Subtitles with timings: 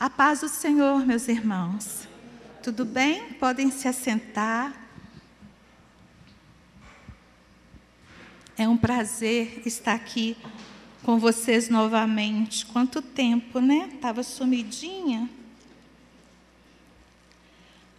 [0.00, 2.06] A paz do Senhor, meus irmãos.
[2.62, 3.32] Tudo bem?
[3.32, 4.72] Podem se assentar.
[8.56, 10.36] É um prazer estar aqui
[11.02, 12.64] com vocês novamente.
[12.66, 13.90] Quanto tempo, né?
[13.92, 15.28] Estava sumidinha.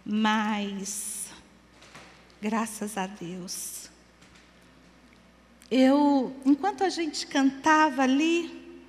[0.02, 1.26] Mas,
[2.40, 3.90] graças a Deus.
[5.70, 8.80] Eu, enquanto a gente cantava ali,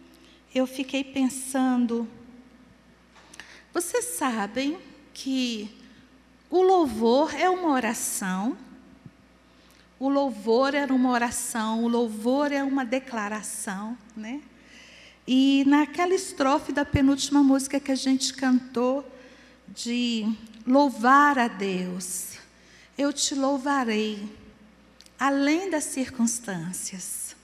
[0.56, 2.08] eu fiquei pensando
[3.74, 4.78] vocês sabem
[5.14, 5.74] que
[6.50, 8.58] o louvor é uma oração,
[10.00, 14.42] o louvor era uma oração, o louvor é uma declaração, né?
[15.28, 19.06] E naquela estrofe da penúltima música que a gente cantou,
[19.74, 20.26] de
[20.68, 22.38] louvar a Deus,
[22.98, 24.28] eu te louvarei,
[25.18, 27.36] além das circunstâncias.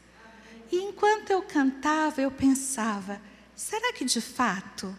[0.71, 3.21] E enquanto eu cantava, eu pensava:
[3.55, 4.93] será que de fato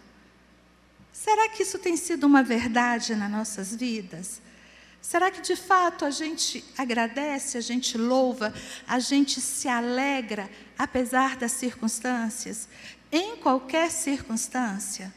[1.21, 4.41] Será que isso tem sido uma verdade nas nossas vidas?
[5.03, 8.55] Será que de fato a gente agradece, a gente louva,
[8.87, 10.49] a gente se alegra,
[10.79, 12.69] apesar das circunstâncias?
[13.11, 15.13] Em qualquer circunstância?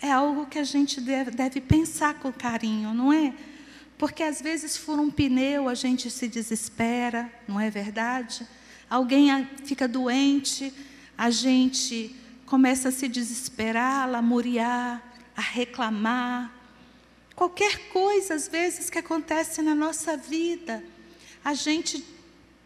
[0.00, 3.34] É algo que a gente deve, pensar com carinho, não é?
[3.98, 8.46] Porque às vezes fura um pneu, a gente se desespera, não é verdade?
[8.88, 10.72] Alguém fica doente,
[11.18, 15.02] a gente começa a se desesperar, a lamuriar,
[15.36, 16.52] a reclamar.
[17.34, 20.82] Qualquer coisa, às vezes, que acontece na nossa vida,
[21.44, 22.02] a gente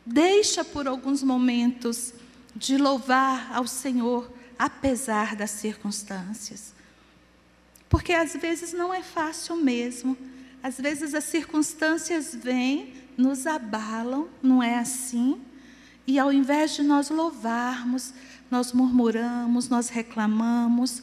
[0.06, 2.14] deixa por alguns momentos
[2.54, 6.74] de louvar ao Senhor, apesar das circunstâncias.
[7.88, 10.16] Porque às vezes não é fácil mesmo.
[10.62, 15.40] Às vezes as circunstâncias vêm, nos abalam, não é assim?
[16.06, 18.14] E ao invés de nós louvarmos,
[18.50, 21.02] nós murmuramos, nós reclamamos.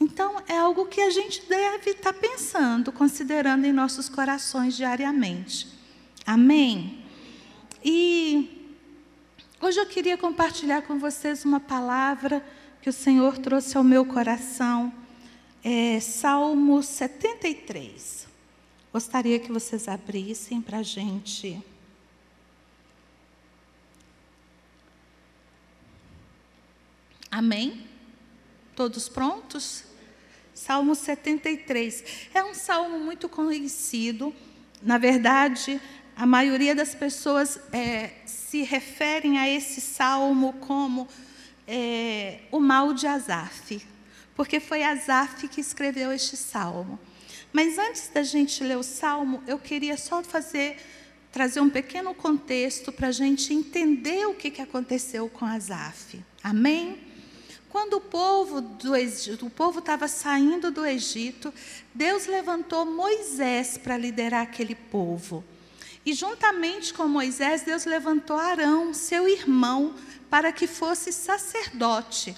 [0.00, 5.68] Então, é algo que a gente deve estar pensando, considerando em nossos corações diariamente.
[6.24, 7.04] Amém?
[7.84, 8.76] E
[9.60, 12.44] hoje eu queria compartilhar com vocês uma palavra
[12.80, 14.92] que o Senhor trouxe ao meu coração.
[15.64, 18.28] É Salmo 73.
[18.92, 21.60] Gostaria que vocês abrissem para a gente
[27.30, 27.86] Amém?
[28.74, 29.84] Todos prontos?
[30.54, 32.04] Salmo 73.
[32.34, 34.34] É um salmo muito conhecido.
[34.82, 35.80] Na verdade,
[36.16, 41.06] a maioria das pessoas é, se referem a esse salmo como
[41.66, 43.80] é, o mal de Asaf,
[44.34, 46.98] porque foi Asaf que escreveu este salmo.
[47.52, 50.76] Mas antes da gente ler o salmo, eu queria só fazer
[51.30, 56.18] trazer um pequeno contexto para a gente entender o que, que aconteceu com Asaf.
[56.42, 57.07] Amém?
[57.70, 61.52] Quando o povo do Egito, o povo estava saindo do Egito,
[61.94, 65.44] Deus levantou Moisés para liderar aquele povo.
[66.04, 69.94] E juntamente com Moisés, Deus levantou Arão, seu irmão,
[70.30, 72.34] para que fosse sacerdote.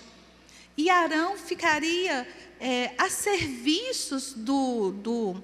[0.76, 2.26] E Arão ficaria
[2.58, 5.36] é, a serviços do, do,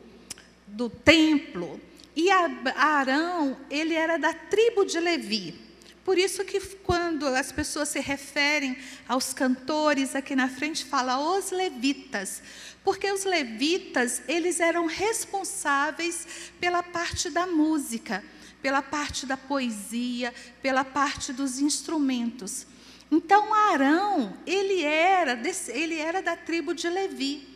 [0.66, 1.80] do templo.
[2.16, 5.65] E Arão, ele era da tribo de Levi.
[6.06, 8.78] Por isso que quando as pessoas se referem
[9.08, 12.40] aos cantores aqui na frente fala os levitas,
[12.84, 18.22] porque os levitas, eles eram responsáveis pela parte da música,
[18.62, 22.68] pela parte da poesia, pela parte dos instrumentos.
[23.10, 25.36] Então Arão, ele era,
[25.70, 27.48] ele era da tribo de Levi.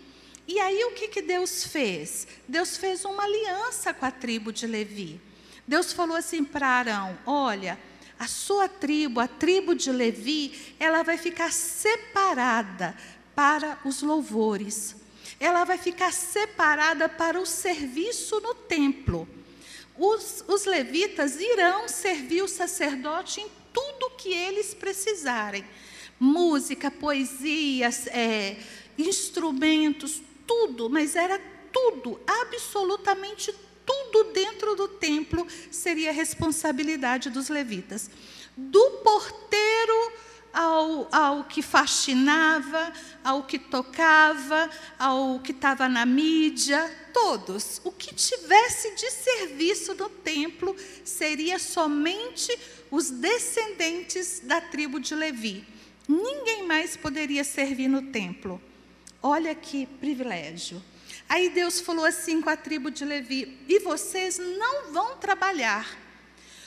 [0.48, 2.26] E aí o que, que Deus fez?
[2.48, 5.20] Deus fez uma aliança com a tribo de Levi.
[5.68, 7.78] Deus falou assim para Arão: olha,
[8.20, 12.94] a sua tribo, a tribo de Levi, ela vai ficar separada
[13.34, 14.94] para os louvores.
[15.40, 19.26] Ela vai ficar separada para o serviço no templo.
[19.96, 25.64] Os, os levitas irão servir o sacerdote em tudo que eles precisarem:
[26.18, 28.58] música, poesias, é,
[28.98, 31.40] instrumentos, tudo, mas era
[31.72, 38.10] tudo, absolutamente tudo tudo dentro do templo seria responsabilidade dos levitas.
[38.56, 40.12] Do porteiro
[40.52, 42.92] ao, ao que fascinava,
[43.22, 44.68] ao que tocava,
[44.98, 47.80] ao que estava na mídia, todos.
[47.84, 52.56] O que tivesse de serviço no templo seria somente
[52.90, 55.64] os descendentes da tribo de Levi.
[56.08, 58.60] Ninguém mais poderia servir no templo.
[59.22, 60.82] Olha que privilégio.
[61.30, 65.86] Aí Deus falou assim com a tribo de Levi: e vocês não vão trabalhar,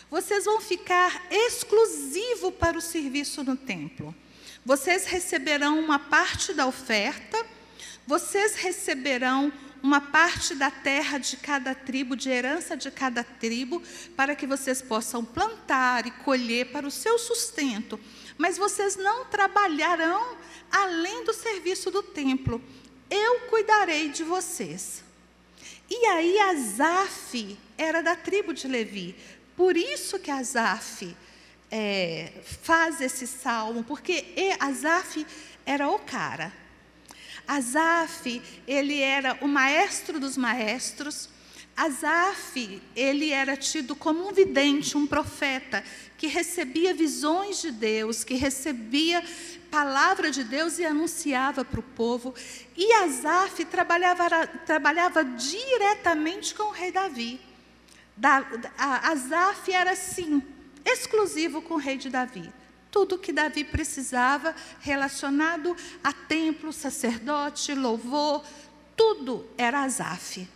[0.10, 4.16] vocês vão ficar exclusivo para o serviço no templo.
[4.66, 7.46] Vocês receberão uma parte da oferta,
[8.06, 9.52] Vocês receberão
[9.82, 13.82] uma parte da terra de cada tribo, de herança de cada tribo,
[14.16, 18.00] para que vocês possam plantar e colher para o seu sustento.
[18.38, 20.38] Mas vocês não trabalharão
[20.72, 22.62] além do serviço do templo.
[23.16, 25.04] Eu cuidarei de vocês.
[25.88, 29.16] E aí Asaf era da tribo de Levi.
[29.56, 31.16] Por isso que Asaf
[31.70, 32.34] é,
[32.64, 34.26] faz esse salmo, porque
[34.60, 35.28] Asaf
[35.64, 36.52] era o cara.
[37.48, 41.30] Asaf, ele era o maestro dos maestros.
[41.76, 45.84] Asaf, ele era tido como um vidente, um profeta,
[46.18, 49.24] que recebia visões de Deus, que recebia
[49.72, 52.36] palavra de Deus e anunciava para o povo.
[52.78, 57.42] E Asaf trabalhava, trabalhava diretamente com o rei Davi.
[58.16, 58.46] Da,
[58.78, 60.44] Asaf era, assim,
[60.86, 62.54] exclusivo com o rei de Davi.
[62.92, 68.46] Tudo que Davi precisava relacionado a templo, sacerdote, louvor,
[68.96, 70.48] tudo era Asaf.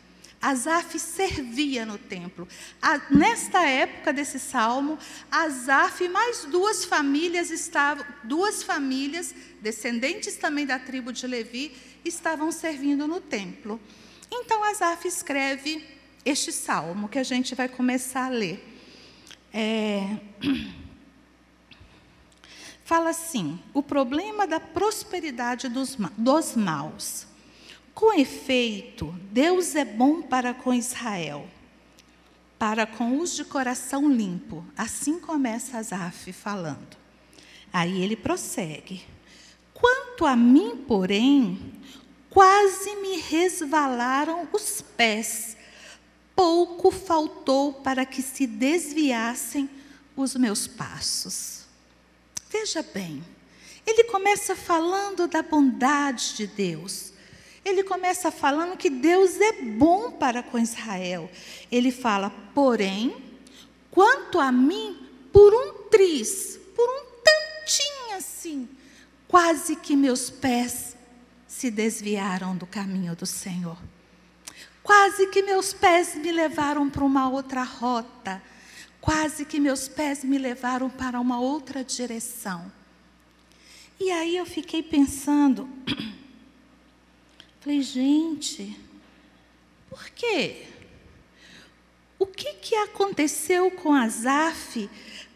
[0.47, 2.47] Asaf servia no templo.
[2.81, 4.97] A, nesta época desse salmo,
[5.29, 12.49] Asaf e mais duas famílias estavam, duas famílias, descendentes também da tribo de Levi, estavam
[12.49, 13.77] servindo no templo.
[14.31, 15.85] Então Asaf escreve
[16.23, 18.63] este salmo que a gente vai começar a ler.
[19.53, 20.17] É...
[22.85, 27.26] Fala assim: o problema da prosperidade dos, dos maus.
[27.97, 31.49] Com efeito, Deus é bom para com Israel,
[32.59, 34.63] para com os de coração limpo.
[34.77, 36.95] Assim começa Asaf falando.
[37.73, 39.03] Aí ele prossegue.
[39.73, 41.73] Quanto a mim, porém,
[42.29, 45.57] quase me resvalaram os pés.
[46.35, 49.67] Pouco faltou para que se desviassem
[50.15, 51.65] os meus passos.
[52.47, 53.23] Veja bem,
[53.87, 57.16] ele começa falando da bondade de Deus
[57.67, 61.29] ele começa falando que Deus é bom para com Israel.
[61.71, 63.15] Ele fala, porém,
[63.91, 64.97] quanto a mim,
[65.33, 68.69] por um tris, por um tantinho assim,
[69.27, 70.95] quase que meus pés
[71.47, 73.77] se desviaram do caminho do Senhor.
[74.81, 78.41] Quase que meus pés me levaram para uma outra rota.
[79.01, 82.71] Quase que meus pés me levaram para uma outra direção.
[83.99, 85.67] E aí eu fiquei pensando,
[87.67, 88.79] Falei, gente,
[89.89, 90.67] por quê?
[92.17, 94.89] O que, que aconteceu com Asaf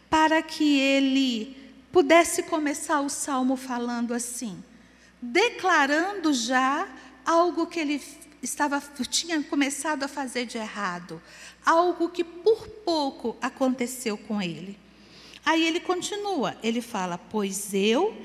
[0.09, 1.57] para que ele
[1.91, 4.63] pudesse começar o salmo falando assim?
[5.21, 6.87] Declarando já
[7.25, 8.01] algo que ele
[8.41, 11.21] estava, tinha começado a fazer de errado,
[11.65, 14.79] algo que por pouco aconteceu com ele.
[15.45, 18.15] Aí ele continua, ele fala: Pois eu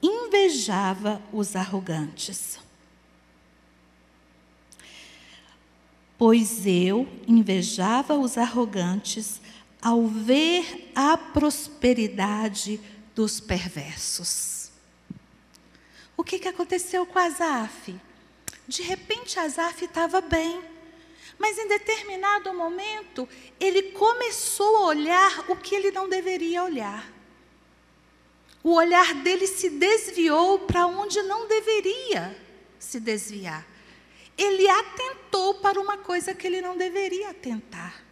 [0.00, 2.67] invejava os arrogantes.
[6.18, 9.40] Pois eu invejava os arrogantes
[9.80, 12.80] ao ver a prosperidade
[13.14, 14.70] dos perversos.
[16.16, 17.94] O que, que aconteceu com Asaf?
[18.66, 20.60] De repente, Asaf estava bem,
[21.38, 23.28] mas em determinado momento,
[23.60, 27.08] ele começou a olhar o que ele não deveria olhar.
[28.64, 32.36] O olhar dele se desviou para onde não deveria
[32.80, 33.64] se desviar
[34.38, 38.04] ele atentou para uma coisa que ele não deveria atentar.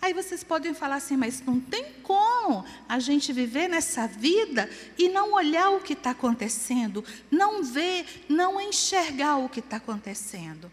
[0.00, 5.08] Aí vocês podem falar assim, mas não tem como a gente viver nessa vida e
[5.08, 10.70] não olhar o que está acontecendo, não ver, não enxergar o que está acontecendo.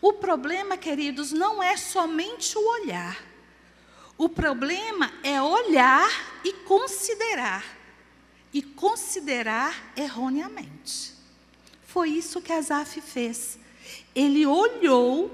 [0.00, 3.22] O problema, queridos, não é somente o olhar.
[4.16, 6.10] O problema é olhar
[6.44, 7.64] e considerar.
[8.52, 11.12] E considerar erroneamente.
[11.82, 13.58] Foi isso que Asaf fez.
[14.14, 15.30] Ele olhou,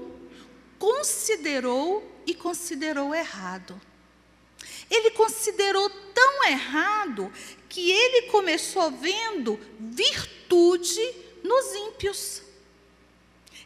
[0.77, 3.79] considerou e considerou errado.
[4.89, 7.31] Ele considerou tão errado
[7.67, 12.41] que ele começou vendo virtude nos ímpios.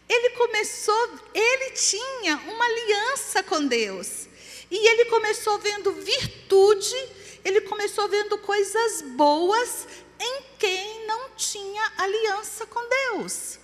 [0.08, 4.28] Ele começou, ele tinha uma aliança com Deus.
[4.70, 7.10] E ele começou vendo virtude,
[7.46, 9.88] ele começou vendo coisas boas
[10.20, 13.60] em quem não tinha aliança com Deus.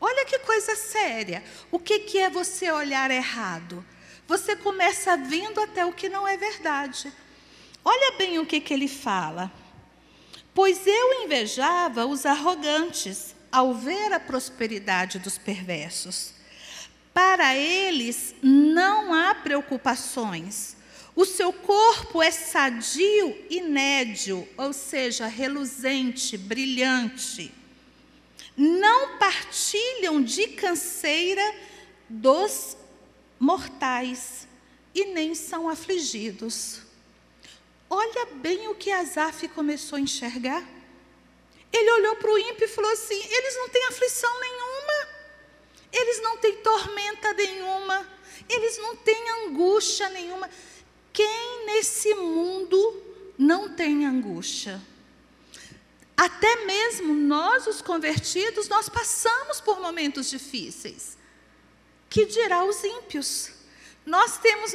[0.00, 1.42] Olha que coisa séria.
[1.70, 3.84] O que, que é você olhar errado?
[4.28, 7.12] Você começa vendo até o que não é verdade.
[7.84, 9.50] Olha bem o que, que ele fala.
[10.52, 16.32] Pois eu invejava os arrogantes ao ver a prosperidade dos perversos.
[17.14, 20.76] Para eles não há preocupações.
[21.14, 27.54] O seu corpo é sadio e nédio, ou seja, reluzente, brilhante.
[28.56, 31.54] Não partilham de canseira
[32.08, 32.76] dos
[33.38, 34.48] mortais
[34.94, 36.80] e nem são afligidos.
[37.90, 40.66] Olha bem o que Asaf começou a enxergar.
[41.72, 45.08] Ele olhou para o ímpio e falou assim: eles não têm aflição nenhuma,
[45.92, 48.08] eles não têm tormenta nenhuma,
[48.48, 50.48] eles não têm angústia nenhuma.
[51.12, 53.02] Quem nesse mundo
[53.38, 54.80] não tem angústia?
[56.16, 61.18] Até mesmo nós, os convertidos, nós passamos por momentos difíceis.
[62.08, 63.50] Que dirá os ímpios?
[64.06, 64.72] Nós temos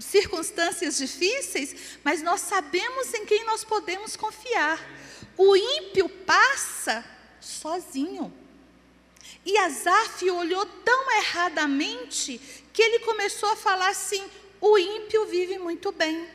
[0.00, 4.78] circunstâncias difíceis, mas nós sabemos em quem nós podemos confiar.
[5.36, 7.04] O ímpio passa
[7.40, 8.32] sozinho.
[9.44, 12.40] E Asaf olhou tão erradamente
[12.72, 14.22] que ele começou a falar assim:
[14.60, 16.28] o ímpio vive muito bem.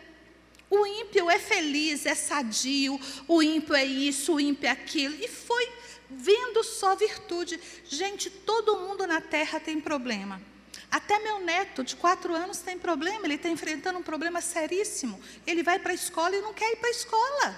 [0.71, 2.97] O ímpio é feliz, é sadio,
[3.27, 5.13] o ímpio é isso, o ímpio é aquilo.
[5.15, 5.69] E foi
[6.09, 7.59] vendo só virtude.
[7.83, 10.41] Gente, todo mundo na terra tem problema.
[10.89, 15.21] Até meu neto, de quatro anos, tem problema, ele está enfrentando um problema seríssimo.
[15.45, 17.55] Ele vai para a escola e não quer ir para a escola.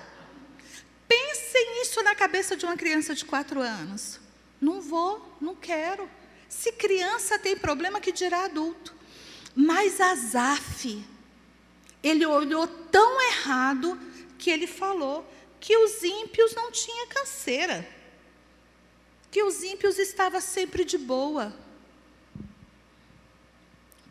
[1.08, 4.20] Pensem isso na cabeça de uma criança de quatro anos.
[4.60, 6.10] Não vou, não quero.
[6.50, 8.96] Se criança tem problema, que dirá adulto.
[9.56, 11.06] Mas Azaf,
[12.04, 13.98] ele olhou tão errado
[14.38, 15.26] que ele falou
[15.60, 17.88] que os ímpios não tinham canseira,
[19.32, 21.56] que os ímpios estavam sempre de boa,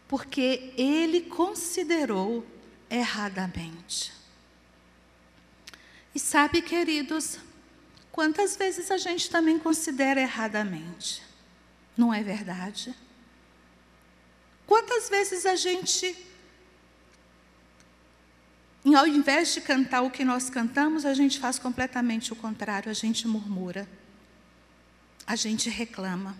[0.08, 2.44] porque ele considerou
[2.88, 4.12] erradamente.
[6.14, 7.38] E sabe, queridos,
[8.10, 11.22] quantas vezes a gente também considera erradamente?
[11.96, 12.94] Não é verdade?
[14.66, 16.31] Quantas vezes a gente
[18.84, 22.90] e ao invés de cantar o que nós cantamos, a gente faz completamente o contrário,
[22.90, 23.88] a gente murmura,
[25.24, 26.36] a gente reclama.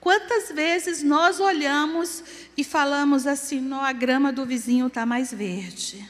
[0.00, 2.22] Quantas vezes nós olhamos
[2.56, 6.08] e falamos assim, não, a grama do vizinho está mais verde.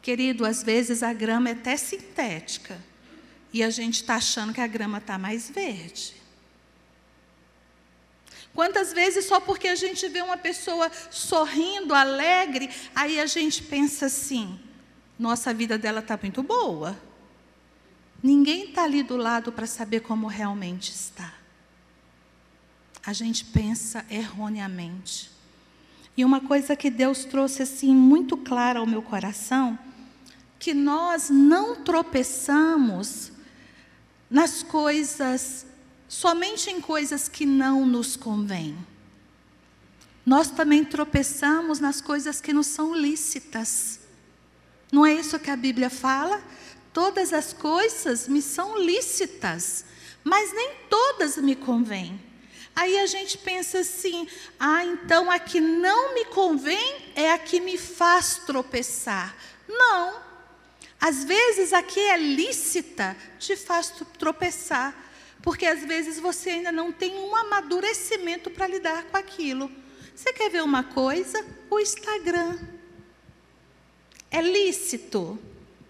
[0.00, 2.80] Querido, às vezes a grama é até sintética
[3.52, 6.21] e a gente está achando que a grama está mais verde.
[8.54, 14.06] Quantas vezes só porque a gente vê uma pessoa sorrindo, alegre, aí a gente pensa
[14.06, 14.60] assim:
[15.18, 16.98] nossa, a vida dela está muito boa.
[18.22, 21.32] Ninguém está ali do lado para saber como realmente está.
[23.04, 25.30] A gente pensa erroneamente.
[26.16, 29.78] E uma coisa que Deus trouxe assim muito clara ao meu coração,
[30.58, 33.32] que nós não tropeçamos
[34.30, 35.66] nas coisas
[36.12, 38.76] somente em coisas que não nos convêm.
[40.26, 43.98] Nós também tropeçamos nas coisas que nos são lícitas.
[44.92, 46.44] Não é isso que a Bíblia fala?
[46.92, 49.86] Todas as coisas me são lícitas,
[50.22, 52.20] mas nem todas me convêm.
[52.76, 54.28] Aí a gente pensa assim:
[54.60, 59.34] ah, então a que não me convém é a que me faz tropeçar.
[59.66, 60.20] Não.
[61.00, 64.94] Às vezes a que é lícita te faz tropeçar,
[65.42, 69.70] porque às vezes você ainda não tem um amadurecimento para lidar com aquilo.
[70.14, 71.44] Você quer ver uma coisa?
[71.68, 72.58] O Instagram.
[74.30, 75.38] É lícito?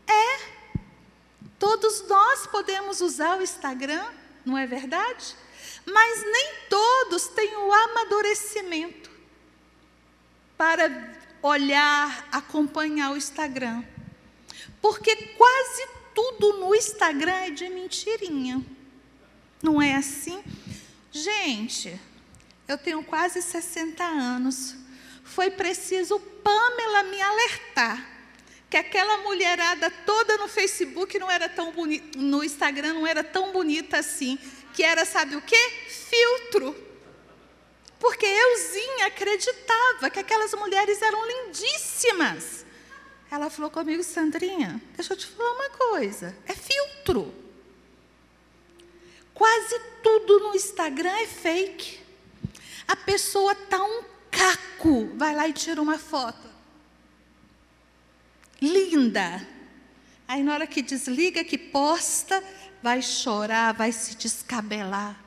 [0.06, 0.52] É.
[1.58, 4.04] Todos nós podemos usar o Instagram,
[4.44, 5.36] não é verdade?
[5.84, 9.10] Mas nem todos têm o amadurecimento
[10.56, 13.84] para olhar, acompanhar o Instagram.
[14.80, 18.64] Porque quase tudo no Instagram é de mentirinha.
[19.62, 20.42] Não é assim?
[21.12, 21.98] Gente,
[22.66, 24.74] eu tenho quase 60 anos.
[25.22, 28.12] Foi preciso Pamela me alertar
[28.68, 33.52] que aquela mulherada toda no Facebook não era tão bonita, no Instagram não era tão
[33.52, 34.38] bonita assim,
[34.72, 35.70] que era sabe o quê?
[35.88, 36.74] Filtro.
[38.00, 42.64] Porque euzinha acreditava que aquelas mulheres eram lindíssimas.
[43.30, 47.41] Ela falou comigo, Sandrinha, deixa eu te falar uma coisa, é filtro.
[49.34, 52.00] Quase tudo no Instagram é fake.
[52.86, 56.48] A pessoa tá um caco, vai lá e tira uma foto.
[58.60, 59.46] Linda.
[60.28, 62.42] Aí na hora que desliga, que posta,
[62.82, 65.22] vai chorar, vai se descabelar.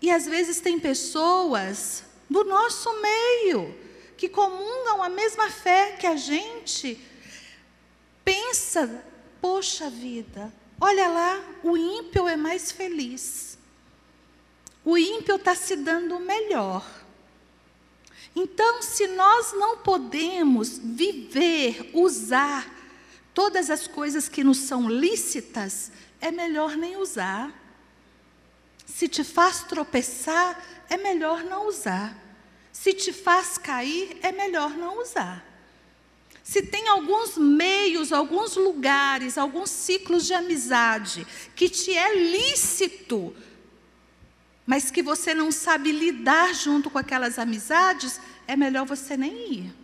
[0.00, 3.74] E às vezes tem pessoas do nosso meio
[4.16, 7.00] que comungam a mesma fé que a gente.
[8.24, 9.04] Pensa,
[9.40, 13.58] poxa vida, Olha lá, o ímpio é mais feliz.
[14.84, 16.86] O ímpio está se dando melhor.
[18.34, 22.72] Então, se nós não podemos viver, usar
[23.34, 27.52] todas as coisas que nos são lícitas, é melhor nem usar.
[28.86, 32.16] Se te faz tropeçar, é melhor não usar.
[32.72, 35.44] Se te faz cair, é melhor não usar.
[36.48, 43.36] Se tem alguns meios, alguns lugares, alguns ciclos de amizade que te é lícito,
[44.64, 49.74] mas que você não sabe lidar junto com aquelas amizades, é melhor você nem ir.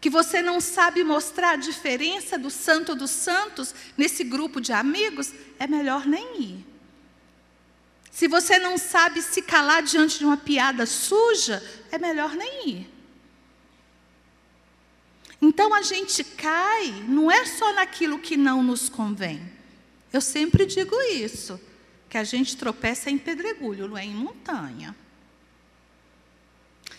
[0.00, 5.34] Que você não sabe mostrar a diferença do santo dos santos nesse grupo de amigos,
[5.58, 6.66] é melhor nem ir.
[8.12, 12.97] Se você não sabe se calar diante de uma piada suja, é melhor nem ir.
[15.40, 19.40] Então a gente cai, não é só naquilo que não nos convém.
[20.12, 21.60] Eu sempre digo isso,
[22.08, 24.96] que a gente tropeça em pedregulho, não é em montanha.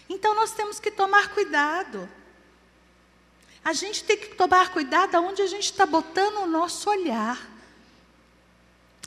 [0.08, 2.10] Então nós temos que tomar cuidado.
[3.64, 7.50] A gente tem que tomar cuidado aonde a gente está botando o nosso olhar.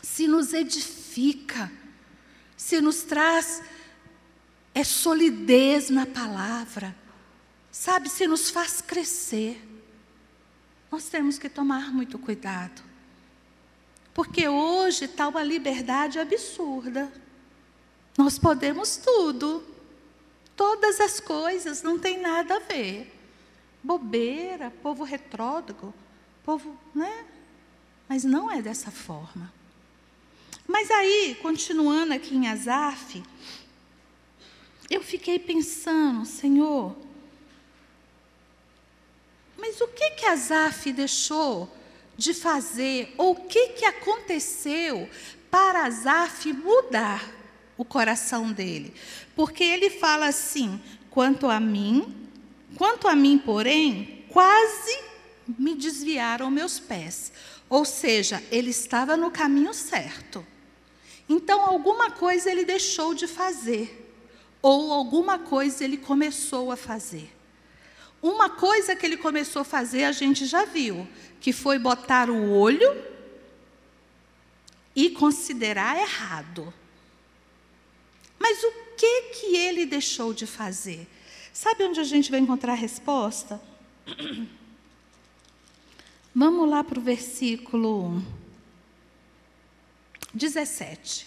[0.03, 1.73] Se nos edifica,
[2.57, 3.63] se nos traz
[4.75, 6.97] é solidez na palavra,
[7.83, 9.61] sabe, se nos faz crescer.
[10.89, 12.81] Nós temos que tomar muito cuidado.
[14.15, 17.13] Porque hoje está uma liberdade absurda.
[18.17, 19.65] Nós podemos tudo.
[20.55, 23.13] Todas as coisas, não tem nada a ver.
[23.83, 25.93] Bobeira, povo retrógrado,
[26.45, 27.27] povo, né?
[28.09, 29.53] Mas não é dessa forma.
[30.69, 33.25] Mas aí, continuando aqui em Asaf,
[34.89, 36.95] eu fiquei pensando, Senhor,
[39.63, 41.71] mas o que que Asaf deixou
[42.17, 45.09] de fazer, ou o que que aconteceu
[45.49, 47.25] para Asaf mudar
[47.79, 48.93] o coração dele?
[49.37, 52.29] Porque ele fala assim: quanto a mim,
[52.77, 54.99] quanto a mim, porém, quase
[55.47, 57.33] me desviaram meus pés.
[57.71, 60.45] Ou seja, ele estava no caminho certo.
[61.29, 64.13] Então, alguma coisa ele deixou de fazer,
[64.61, 67.31] ou alguma coisa ele começou a fazer.
[68.23, 71.09] Uma coisa que ele começou a fazer, a gente já viu,
[71.41, 73.05] que foi botar o olho
[74.95, 76.73] e considerar errado.
[78.39, 81.09] Mas o que que ele deixou de fazer?
[81.53, 83.61] Sabe onde a gente vai encontrar a resposta?
[86.35, 88.23] Vamos lá para o versículo
[90.33, 91.27] 17.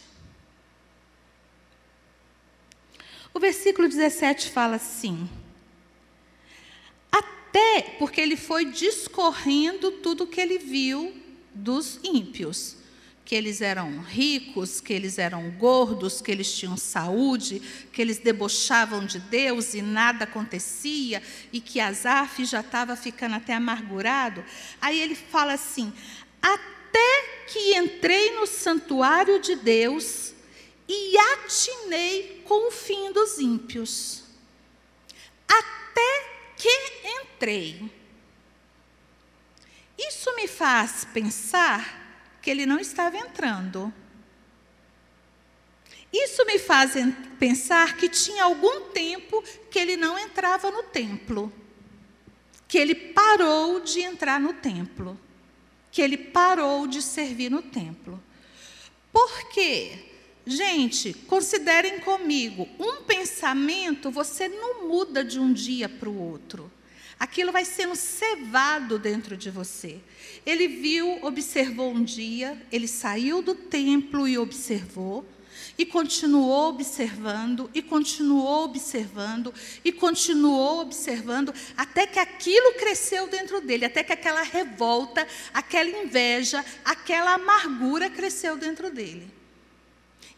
[3.34, 5.30] O versículo 17 fala assim:
[7.56, 11.16] até porque ele foi discorrendo tudo o que ele viu
[11.54, 12.76] dos ímpios.
[13.24, 17.60] Que eles eram ricos, que eles eram gordos, que eles tinham saúde,
[17.92, 23.54] que eles debochavam de Deus e nada acontecia, e que Asaf já estava ficando até
[23.54, 24.44] amargurado.
[24.80, 25.92] Aí ele fala assim:
[26.40, 30.34] Até que entrei no santuário de Deus
[30.88, 34.24] e atinei com o fim dos ímpios.
[35.48, 35.75] Até
[36.66, 37.92] que entrei.
[39.96, 43.94] Isso me faz pensar que ele não estava entrando.
[46.12, 46.94] Isso me faz
[47.38, 51.54] pensar que tinha algum tempo que ele não entrava no templo.
[52.68, 55.20] Que ele parou de entrar no templo.
[55.92, 58.22] Que ele parou de servir no templo.
[59.14, 60.15] Por quê?
[60.48, 66.72] Gente, considerem comigo, um pensamento você não muda de um dia para o outro.
[67.20, 70.00] Aquilo vai sendo cevado dentro de você.
[70.46, 75.26] Ele viu, observou um dia, ele saiu do templo e observou,
[75.78, 79.54] e continuou observando, e continuou observando,
[79.84, 86.64] e continuou observando, até que aquilo cresceu dentro dele, até que aquela revolta, aquela inveja,
[86.84, 89.34] aquela amargura cresceu dentro dele.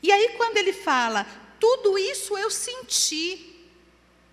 [0.01, 1.25] E aí, quando ele fala,
[1.59, 3.55] tudo isso eu senti,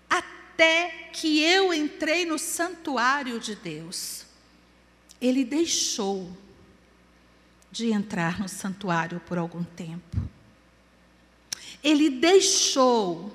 [0.09, 4.25] até que eu entrei no santuário de Deus.
[5.19, 6.35] Ele deixou
[7.71, 10.17] de entrar no santuário por algum tempo.
[11.83, 13.31] Ele deixou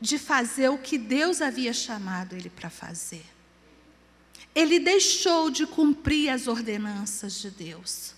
[0.00, 3.24] de fazer o que Deus havia chamado ele para fazer.
[4.54, 8.14] Ele deixou de cumprir as ordenanças de Deus.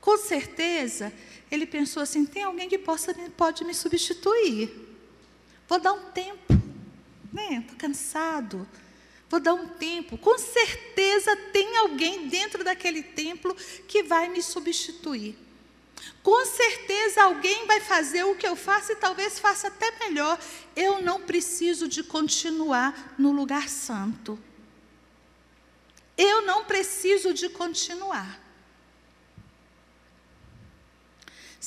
[0.00, 1.12] Com certeza,
[1.50, 4.70] ele pensou assim: tem alguém que possa, pode me substituir.
[5.68, 6.54] Vou dar um tempo.
[7.32, 7.62] Né?
[7.62, 8.68] Estou cansado.
[9.28, 10.16] Vou dar um tempo.
[10.16, 13.54] Com certeza tem alguém dentro daquele templo
[13.86, 15.36] que vai me substituir.
[16.22, 20.38] Com certeza alguém vai fazer o que eu faço e talvez faça até melhor.
[20.74, 24.38] Eu não preciso de continuar no lugar santo.
[26.16, 28.47] Eu não preciso de continuar.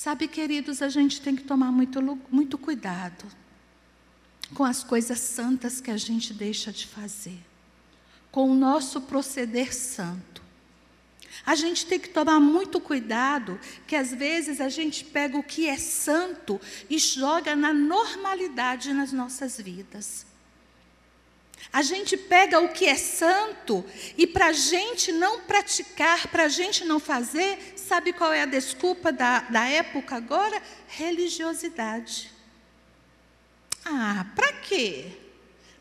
[0.03, 3.23] Sabe, queridos, a gente tem que tomar muito, muito cuidado
[4.55, 7.37] com as coisas santas que a gente deixa de fazer,
[8.31, 10.41] com o nosso proceder santo.
[11.45, 15.67] A gente tem que tomar muito cuidado, que às vezes a gente pega o que
[15.67, 16.59] é santo
[16.89, 20.25] e joga na normalidade nas nossas vidas.
[21.73, 23.85] A gente pega o que é santo
[24.17, 28.45] e para a gente não praticar, para a gente não fazer, sabe qual é a
[28.45, 30.61] desculpa da, da época agora?
[30.87, 32.31] Religiosidade.
[33.85, 35.07] Ah, para quê?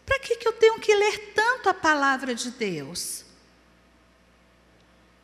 [0.07, 3.25] Para que, que eu tenho que ler tanto a palavra de Deus?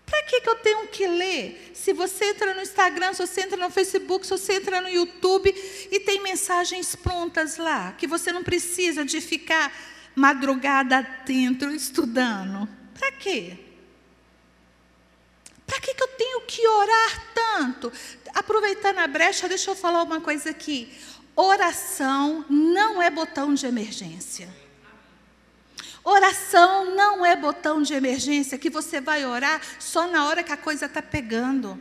[0.05, 1.73] Para que, que eu tenho que ler?
[1.75, 5.53] Se você entra no Instagram, se você entra no Facebook, se você entra no YouTube
[5.91, 9.73] e tem mensagens prontas lá, que você não precisa de ficar
[10.17, 12.67] madrugada dentro estudando.
[12.99, 13.59] Para quê?
[15.67, 17.93] Para que, que eu tenho que orar tanto?
[18.35, 20.91] Aproveitando a brecha, deixa eu falar uma coisa aqui.
[21.35, 24.49] Oração não é botão de emergência.
[26.03, 30.57] Oração não é botão de emergência que você vai orar só na hora que a
[30.57, 31.79] coisa está pegando.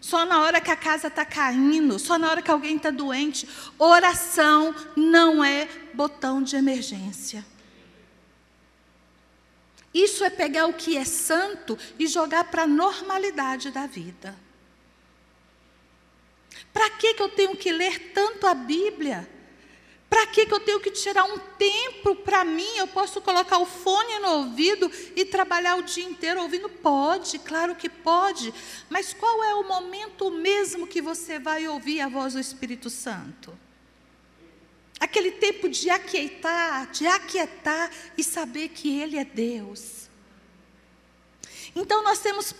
[0.00, 3.48] Só na hora que a casa está caindo, só na hora que alguém está doente.
[3.76, 7.44] Oração não é botão de emergência.
[9.92, 14.36] Isso é pegar o que é santo e jogar para a normalidade da vida.
[16.72, 19.28] Para que, que eu tenho que ler tanto a Bíblia?
[20.08, 22.76] Para que, que eu tenho que tirar um tempo para mim?
[22.76, 26.68] Eu posso colocar o fone no ouvido e trabalhar o dia inteiro ouvindo?
[26.68, 28.52] Pode, claro que pode.
[28.88, 33.56] Mas qual é o momento mesmo que você vai ouvir a voz do Espírito Santo?
[35.00, 40.08] Aquele tempo de aquietar, de aquietar e saber que Ele é Deus.
[41.74, 42.54] Então nós, temos,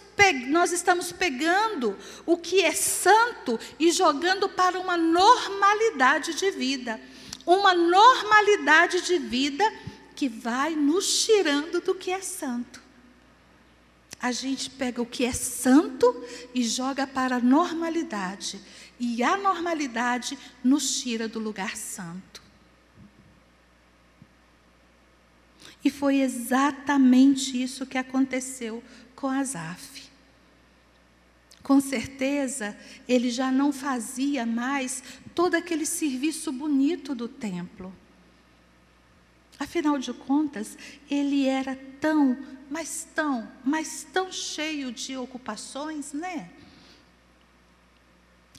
[0.48, 7.00] nós estamos pegando o que é santo e jogando para uma normalidade de vida.
[7.44, 9.64] Uma normalidade de vida
[10.14, 12.82] que vai nos tirando do que é santo.
[14.20, 18.60] A gente pega o que é santo e joga para a normalidade.
[18.98, 22.42] E a normalidade nos tira do lugar santo.
[25.84, 28.82] E foi exatamente isso que aconteceu
[29.14, 30.08] com Asaf.
[31.62, 35.02] Com certeza, ele já não fazia mais
[35.34, 37.94] todo aquele serviço bonito do templo.
[39.58, 40.78] Afinal de contas,
[41.10, 42.38] ele era tão,
[42.70, 46.50] mas tão, mas tão cheio de ocupações, né?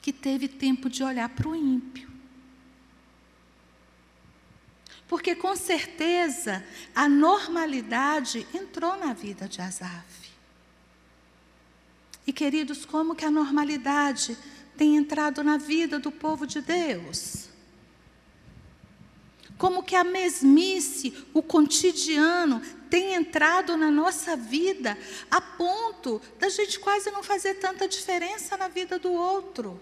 [0.09, 2.09] Que teve tempo de olhar para o ímpio.
[5.07, 10.31] Porque com certeza a normalidade entrou na vida de Asaf.
[12.25, 14.35] E queridos, como que a normalidade
[14.75, 17.47] tem entrado na vida do povo de Deus?
[19.59, 24.97] Como que a mesmice, o cotidiano, tem entrado na nossa vida
[25.29, 29.79] a ponto da gente quase não fazer tanta diferença na vida do outro.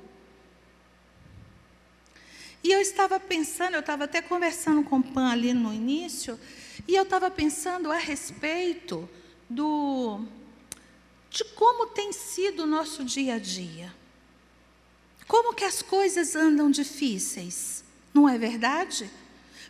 [2.64, 6.40] E eu estava pensando, eu estava até conversando com o Pan ali no início,
[6.88, 9.10] e eu estava pensando a respeito
[9.50, 10.22] do
[11.30, 13.94] de como tem sido o nosso dia a dia.
[15.28, 19.12] Como que as coisas andam difíceis, não é verdade?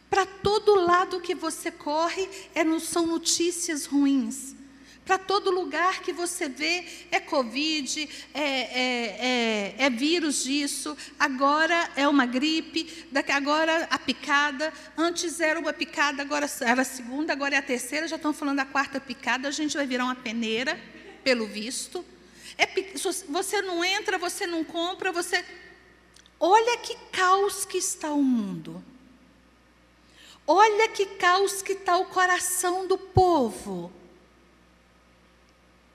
[0.09, 4.55] Para todo lado que você corre, é, são notícias ruins.
[5.07, 11.89] Para todo lugar que você vê é Covid, é, é, é, é, vírus disso, agora
[11.95, 14.73] é uma gripe, agora a picada.
[14.97, 18.57] Antes era uma picada, agora era a segunda, agora é a terceira, já estão falando
[18.57, 20.77] da quarta picada, a gente vai virar uma peneira,
[21.23, 22.03] pelo visto.
[22.57, 22.67] É,
[23.29, 25.41] você não entra, você não compra, você.
[26.37, 28.83] Olha que caos que está o mundo.
[30.45, 33.89] Olha que caos que está o coração do povo.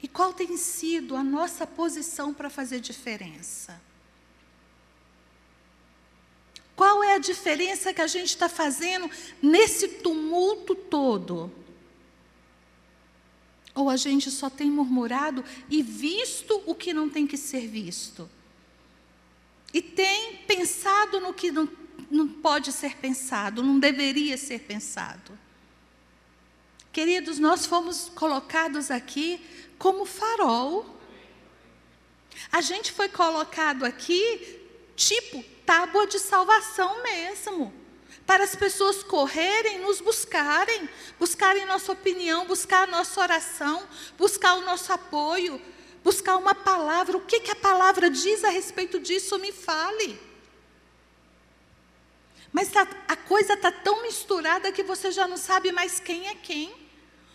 [0.02, 3.80] E qual tem sido a nossa posição para fazer diferença?
[6.74, 9.08] Qual é a diferença que a gente está fazendo
[9.40, 11.52] nesse tumulto todo?
[13.74, 18.28] Ou a gente só tem murmurado e visto o que não tem que ser visto?
[19.72, 21.68] E tem pensado no que não,
[22.10, 25.38] não pode ser pensado, não deveria ser pensado?
[26.92, 29.40] Queridos, nós fomos colocados aqui
[29.78, 30.84] como farol.
[32.50, 34.60] A gente foi colocado aqui,
[34.94, 37.72] tipo tábua de salvação mesmo.
[38.26, 43.82] para as pessoas correrem, nos buscarem, buscarem nossa opinião, buscar a nossa oração,
[44.16, 45.60] buscar o nosso apoio,
[46.04, 47.16] buscar uma palavra.
[47.16, 49.38] O que, que a palavra diz a respeito disso?
[49.38, 50.20] Me fale.
[52.52, 56.34] Mas tá, a coisa está tão misturada que você já não sabe mais quem é
[56.34, 56.81] quem.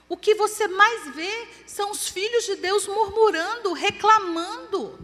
[0.10, 4.98] O que você mais vê são os filhos de Deus murmurando, reclamando,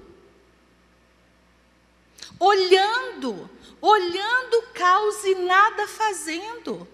[2.39, 3.49] olhando,
[3.81, 6.87] olhando o caos e nada fazendo.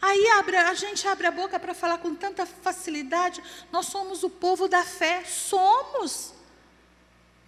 [0.00, 4.30] Aí abre, a gente abre a boca para falar com tanta facilidade, nós somos o
[4.30, 6.37] povo da fé, somos.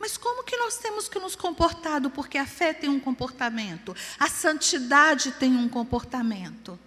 [0.00, 2.08] Mas como que nós temos que nos comportado?
[2.08, 6.80] Porque a fé tem um comportamento, a santidade tem um comportamento.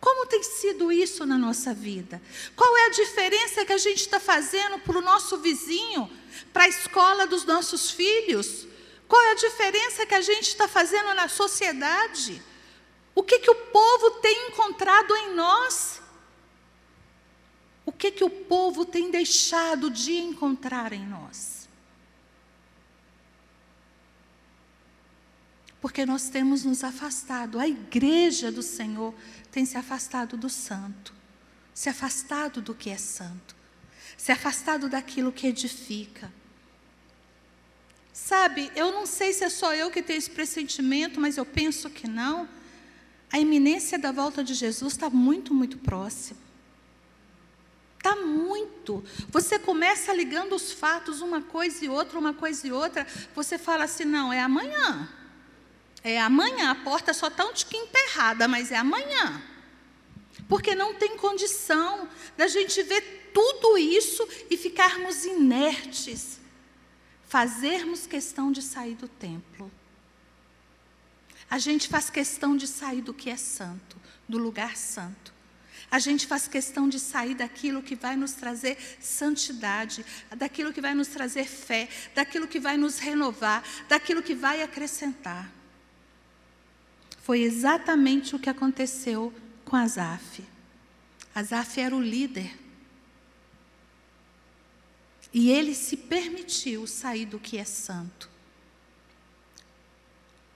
[0.00, 2.22] Como tem sido isso na nossa vida?
[2.54, 6.08] Qual é a diferença que a gente está fazendo para o nosso vizinho,
[6.52, 8.66] para a escola dos nossos filhos?
[9.08, 12.40] Qual é a diferença que a gente está fazendo na sociedade?
[13.16, 16.00] O que, que o povo tem encontrado em nós?
[17.84, 21.51] O que, que o povo tem deixado de encontrar em nós?
[25.82, 29.12] Porque nós temos nos afastado, a igreja do Senhor
[29.50, 31.12] tem se afastado do santo,
[31.74, 33.56] se afastado do que é santo,
[34.16, 36.32] se afastado daquilo que edifica.
[38.12, 41.90] Sabe, eu não sei se é só eu que tenho esse pressentimento, mas eu penso
[41.90, 42.48] que não
[43.32, 46.38] a iminência da volta de Jesus está muito, muito próxima.
[47.98, 49.02] Está muito.
[49.30, 53.04] Você começa ligando os fatos, uma coisa e outra, uma coisa e outra.
[53.34, 55.08] Você fala assim: não, é amanhã.
[56.02, 56.70] É amanhã.
[56.70, 59.42] A porta só está um tiquinho emperrada, mas é amanhã.
[60.48, 66.40] Porque não tem condição da gente ver tudo isso e ficarmos inertes.
[67.28, 69.70] Fazermos questão de sair do templo.
[71.48, 73.96] A gente faz questão de sair do que é santo,
[74.28, 75.32] do lugar santo.
[75.90, 80.94] A gente faz questão de sair daquilo que vai nos trazer santidade, daquilo que vai
[80.94, 85.52] nos trazer fé, daquilo que vai nos renovar, daquilo que vai acrescentar.
[87.22, 89.32] Foi exatamente o que aconteceu
[89.64, 90.44] com Asaf.
[91.34, 92.58] Asaf era o líder.
[95.32, 98.28] E ele se permitiu sair do que é santo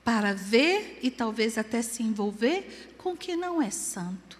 [0.04, 4.38] para ver e talvez até se envolver com o que não é santo.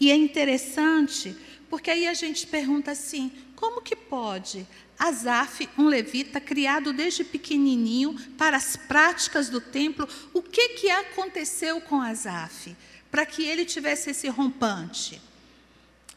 [0.00, 1.36] E é interessante,
[1.70, 4.66] porque aí a gente pergunta assim: como que pode
[5.04, 11.78] Asaf, um levita criado desde pequenininho para as práticas do templo, o que que aconteceu
[11.82, 12.74] com Asaf
[13.10, 15.20] para que ele tivesse esse rompante?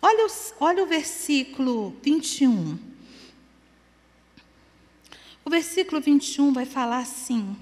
[0.02, 2.80] Olha, os, olha o versículo 21.
[5.44, 7.58] O versículo 21 vai falar assim: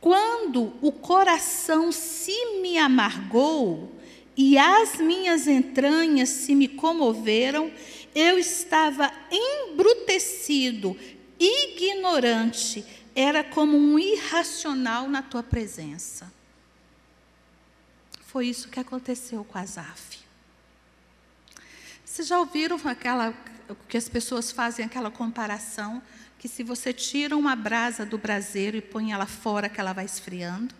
[0.00, 3.92] Quando o coração se me amargou
[4.36, 7.70] e as minhas entranhas se me comoveram,
[8.14, 10.96] eu estava embrutecido,
[11.38, 16.32] ignorante, era como um irracional na tua presença.
[18.20, 20.20] Foi isso que aconteceu com Asaf.
[22.04, 23.34] Vocês já ouviram aquela
[23.88, 26.02] que as pessoas fazem aquela comparação
[26.38, 30.06] que se você tira uma brasa do braseiro e põe ela fora, que ela vai
[30.06, 30.74] esfriando.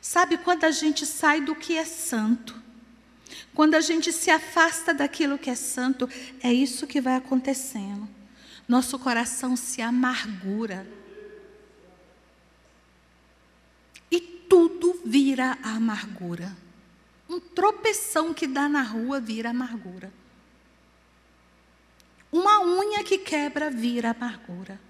[0.00, 2.61] Sabe quando a gente sai do que é santo?
[3.54, 6.08] Quando a gente se afasta daquilo que é santo,
[6.42, 8.08] é isso que vai acontecendo.
[8.66, 10.86] Nosso coração se amargura.
[14.10, 16.56] E tudo vira amargura.
[17.28, 20.12] Um tropeção que dá na rua vira amargura.
[22.30, 24.80] Uma unha que quebra vira amargura.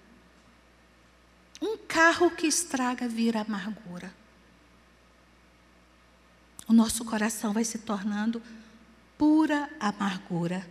[1.61, 4.22] Um carro que estraga vira amargura.
[6.73, 8.43] O nosso coração vai se tornando
[9.19, 10.67] pura amargura.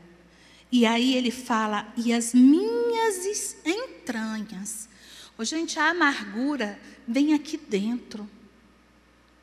[0.71, 4.89] E aí ele fala, e as minhas entranhas.
[5.37, 8.27] Oh, gente, a amargura vem aqui dentro,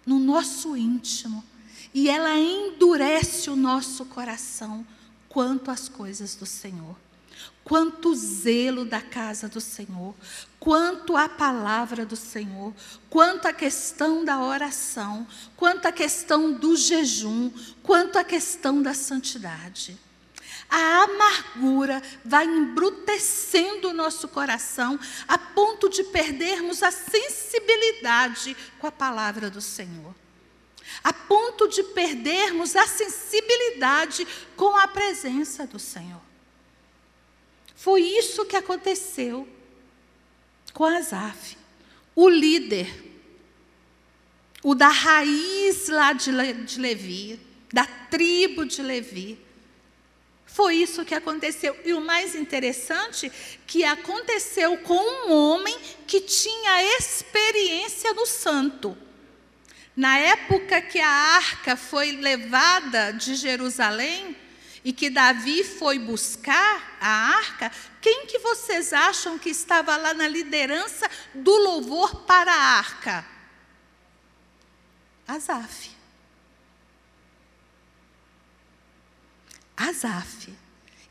[0.05, 1.45] no nosso íntimo,
[1.95, 4.85] e ela endurece o nosso coração
[5.29, 6.97] quanto às coisas do Senhor
[7.69, 10.15] quanto zelo da casa do Senhor,
[10.59, 12.75] quanto a palavra do Senhor,
[13.09, 17.51] quanto a questão da oração, quanto a questão do jejum,
[17.83, 19.97] quanto a questão da santidade.
[20.69, 28.93] A amargura vai embrutecendo o nosso coração a ponto de perdermos a sensibilidade com a
[28.93, 30.15] palavra do Senhor.
[31.03, 36.21] A ponto de perdermos a sensibilidade com a presença do Senhor.
[37.75, 39.49] Foi isso que aconteceu
[40.73, 41.57] com Asaf,
[42.15, 42.89] o líder,
[44.63, 46.31] o da raiz lá de,
[46.65, 47.41] de Levi,
[47.73, 49.39] da tribo de Levi.
[50.47, 51.77] Foi isso que aconteceu.
[51.85, 53.31] E o mais interessante,
[53.67, 55.77] que aconteceu com um homem
[56.07, 58.97] que tinha experiência no santo.
[59.95, 64.37] Na época que a arca foi levada de Jerusalém
[64.85, 70.29] e que Davi foi buscar a arca, quem que vocês acham que estava lá na
[70.29, 73.25] liderança do louvor para a arca?
[75.27, 75.91] Asaf.
[79.77, 80.53] Asaf,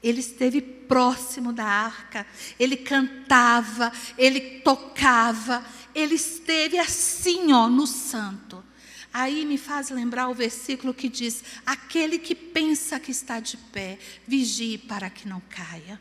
[0.04, 2.28] ele esteve próximo da arca,
[2.60, 8.64] ele cantava, ele tocava, ele esteve assim, ó, no santo.
[9.14, 13.98] Aí me faz lembrar o versículo que diz: Aquele que pensa que está de pé,
[14.28, 16.00] vigie para que não caia.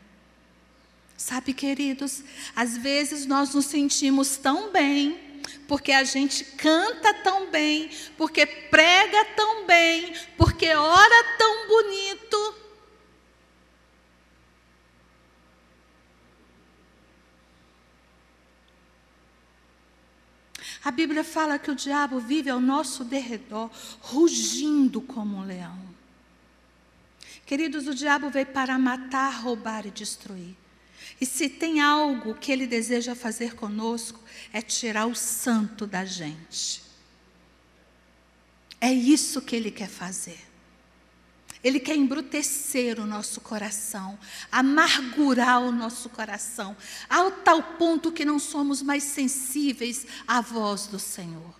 [1.17, 2.23] Sabe, queridos,
[2.55, 9.25] às vezes nós nos sentimos tão bem, porque a gente canta tão bem, porque prega
[9.35, 12.66] tão bem, porque ora tão bonito.
[20.87, 23.69] A Bíblia fala que o diabo vive ao nosso derredor,
[23.99, 25.77] rugindo como um leão.
[27.45, 30.55] Queridos, o diabo veio para matar, roubar e destruir.
[31.19, 34.17] E se tem algo que ele deseja fazer conosco,
[34.53, 36.81] é tirar o santo da gente.
[38.79, 40.46] É isso que ele quer fazer.
[41.67, 44.17] Ele quer embrutecer o nosso coração,
[44.49, 46.77] amargurar o nosso coração,
[47.09, 51.53] ao tal ponto que não somos mais sensíveis à voz do Senhor.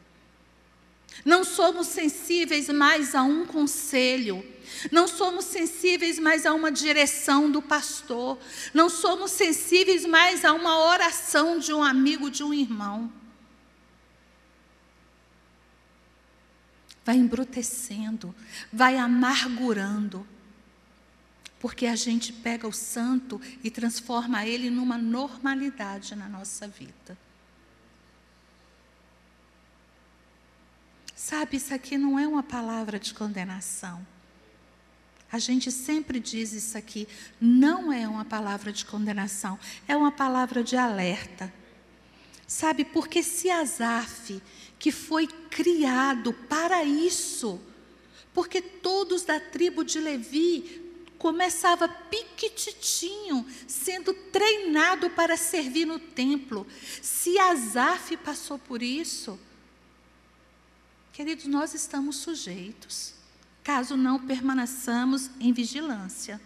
[1.26, 4.46] Não somos sensíveis mais a um conselho,
[4.94, 8.40] não somos sensíveis mais a uma direção do pastor,
[8.74, 13.12] não somos sensíveis mais a uma oração de um amigo, de um irmão.
[17.08, 18.36] Vai embrutecendo,
[18.72, 20.28] vai amargurando,
[21.58, 27.18] porque a gente pega o santo e transforma ele numa normalidade na nossa vida.
[31.16, 34.06] Sabe, isso aqui não é uma palavra de condenação.
[35.32, 37.08] A gente sempre diz isso aqui.
[37.40, 41.54] Não é uma palavra de condenação, é uma palavra de alerta.
[42.46, 44.42] Sabe, porque se Asaf,
[44.80, 47.60] que foi criado para isso,
[48.34, 50.84] porque todos da tribo de Levi
[51.18, 56.68] começava piquititinho, sendo treinado para servir no templo.
[57.02, 59.40] Se Asaf passou por isso,
[61.18, 63.16] Queridos, nós estamos sujeitos,
[63.64, 66.40] caso não permaneçamos em vigilância.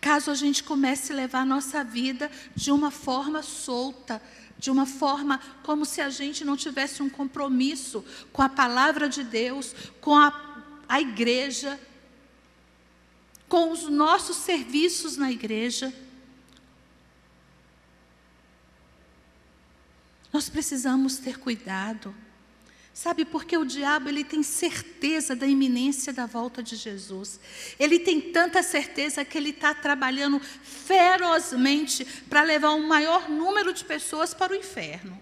[0.00, 4.20] Caso a gente comece a levar a nossa vida de uma forma solta,
[4.60, 9.24] de uma forma como se a gente não tivesse um compromisso com a palavra de
[9.24, 11.80] Deus, com a, a igreja,
[13.48, 15.92] com os nossos serviços na igreja.
[20.30, 22.14] Nós precisamos ter cuidado.
[23.02, 27.40] Sabe, porque o diabo ele tem certeza da iminência da volta de Jesus.
[27.78, 33.86] Ele tem tanta certeza que ele está trabalhando ferozmente para levar um maior número de
[33.86, 35.18] pessoas para o inferno.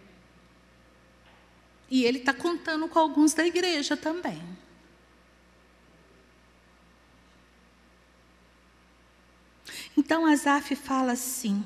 [1.88, 4.43] E ele está contando com alguns da igreja também.
[9.97, 11.64] Então Asaf fala assim: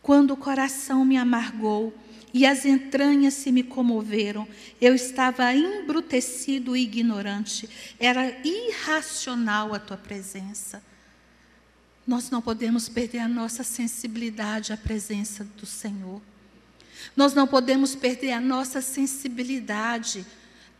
[0.00, 1.92] quando o coração me amargou,
[2.32, 4.46] e as entranhas se me comoveram.
[4.80, 7.68] Eu estava embrutecido e ignorante.
[7.98, 10.82] Era irracional a tua presença.
[12.06, 16.20] Nós não podemos perder a nossa sensibilidade à presença do Senhor.
[17.16, 20.24] Nós não podemos perder a nossa sensibilidade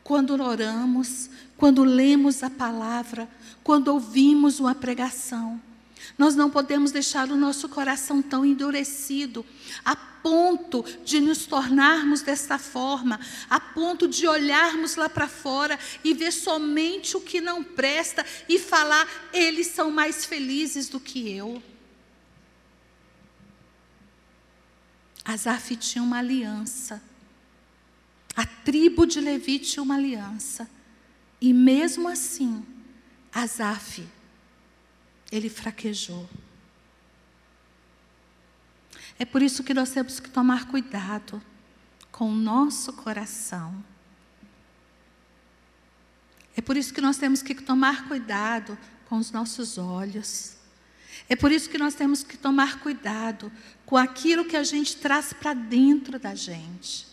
[0.02, 3.28] quando oramos, quando lemos a palavra,
[3.62, 5.60] quando ouvimos uma pregação.
[6.16, 9.44] Nós não podemos deixar o nosso coração tão endurecido,
[9.84, 16.14] a ponto de nos tornarmos desta forma, a ponto de olharmos lá para fora e
[16.14, 21.62] ver somente o que não presta e falar, eles são mais felizes do que eu.
[25.24, 27.02] Asaf tinha uma aliança.
[28.34, 30.68] A tribo de Levi tinha uma aliança.
[31.40, 32.64] E mesmo assim,
[33.32, 34.06] Asaf
[35.30, 36.28] ele fraquejou.
[39.18, 41.42] É por isso que nós temos que tomar cuidado
[42.12, 43.84] com o nosso coração.
[46.56, 50.56] É por isso que nós temos que tomar cuidado com os nossos olhos.
[51.28, 53.50] É por isso que nós temos que tomar cuidado
[53.84, 57.07] com aquilo que a gente traz para dentro da gente.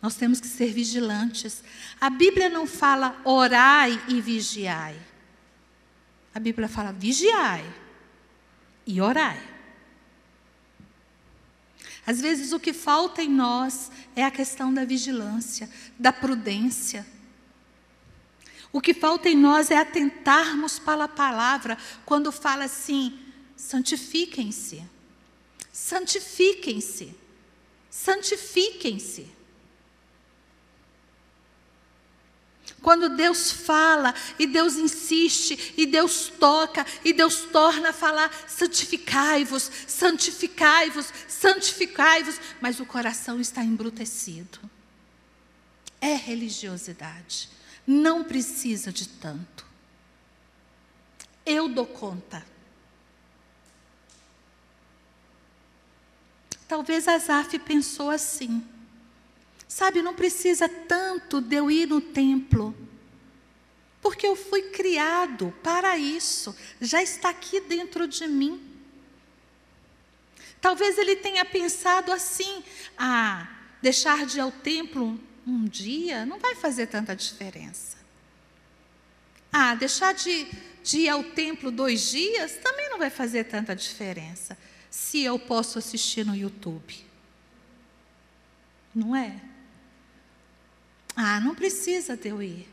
[0.00, 1.62] Nós temos que ser vigilantes.
[2.00, 4.96] A Bíblia não fala orai e vigiai.
[6.34, 7.64] A Bíblia fala vigiai
[8.86, 9.42] e orai.
[12.06, 15.68] Às vezes o que falta em nós é a questão da vigilância,
[15.98, 17.06] da prudência.
[18.72, 21.76] O que falta em nós é atentarmos para a palavra
[22.06, 23.18] quando fala assim:
[23.56, 24.82] santifiquem-se,
[25.72, 27.14] santifiquem-se,
[27.90, 29.37] santifiquem-se.
[32.82, 39.70] Quando Deus fala e Deus insiste e Deus toca e Deus torna a falar, santificai-vos,
[39.86, 44.58] santificai-vos, santificai-vos, mas o coração está embrutecido.
[46.00, 47.48] É religiosidade.
[47.86, 49.66] Não precisa de tanto.
[51.44, 52.46] Eu dou conta.
[56.68, 58.62] Talvez Asaf pensou assim.
[59.68, 62.74] Sabe, não precisa tanto de eu ir no templo,
[64.00, 68.60] porque eu fui criado para isso, já está aqui dentro de mim.
[70.58, 72.64] Talvez ele tenha pensado assim:
[72.96, 73.46] ah,
[73.82, 77.96] deixar de ir ao templo um dia não vai fazer tanta diferença.
[79.52, 80.46] Ah, deixar de,
[80.82, 84.58] de ir ao templo dois dias também não vai fazer tanta diferença,
[84.90, 87.06] se eu posso assistir no YouTube.
[88.94, 89.40] Não é?
[91.20, 92.68] Ah, não precisa de eu ir.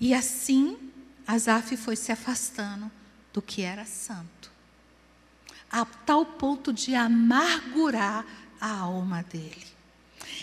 [0.00, 0.78] E assim,
[1.26, 2.90] Asaf foi se afastando
[3.34, 4.50] do que era santo,
[5.70, 8.24] a tal ponto de amargurar
[8.58, 9.66] a alma dele.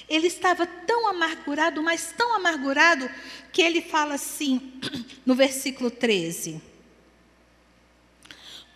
[0.07, 3.09] Ele estava tão amargurado, mas tão amargurado,
[3.51, 4.79] que ele fala assim,
[5.25, 6.61] no versículo 13: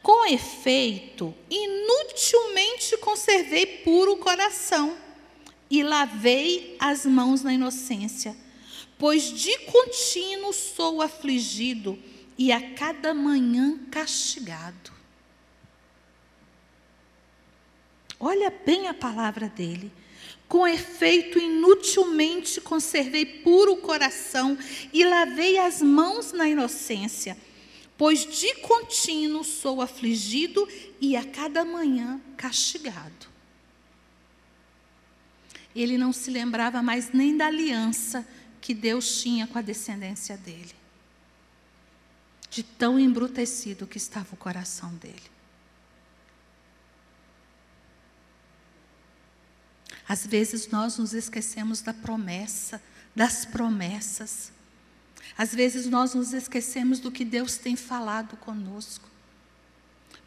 [0.02, 4.98] Com efeito, inutilmente conservei puro o coração
[5.70, 8.36] e lavei as mãos na inocência,
[8.98, 11.98] pois de contínuo sou afligido
[12.38, 14.92] e a cada manhã castigado.
[18.20, 19.92] Olha bem a palavra dele.
[20.48, 24.58] Com efeito, inutilmente conservei puro o coração
[24.92, 27.38] e lavei as mãos na inocência,
[27.96, 30.68] pois de contínuo sou afligido
[31.00, 33.39] e a cada manhã castigado
[35.82, 38.28] ele não se lembrava mais nem da aliança
[38.60, 40.76] que Deus tinha com a descendência dele.
[42.50, 45.24] De tão embrutecido que estava o coração dele.
[50.06, 52.82] Às vezes nós nos esquecemos da promessa,
[53.16, 54.52] das promessas.
[55.38, 59.08] Às vezes nós nos esquecemos do que Deus tem falado conosco.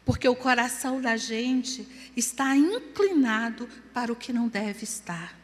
[0.03, 5.42] Porque o coração da gente está inclinado para o que não deve estar.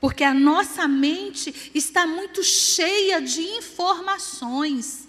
[0.00, 5.06] Porque a nossa mente está muito cheia de informações.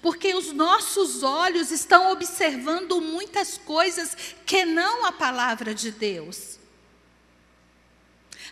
[0.00, 4.16] Porque os nossos olhos estão observando muitas coisas
[4.46, 6.58] que não a palavra de Deus.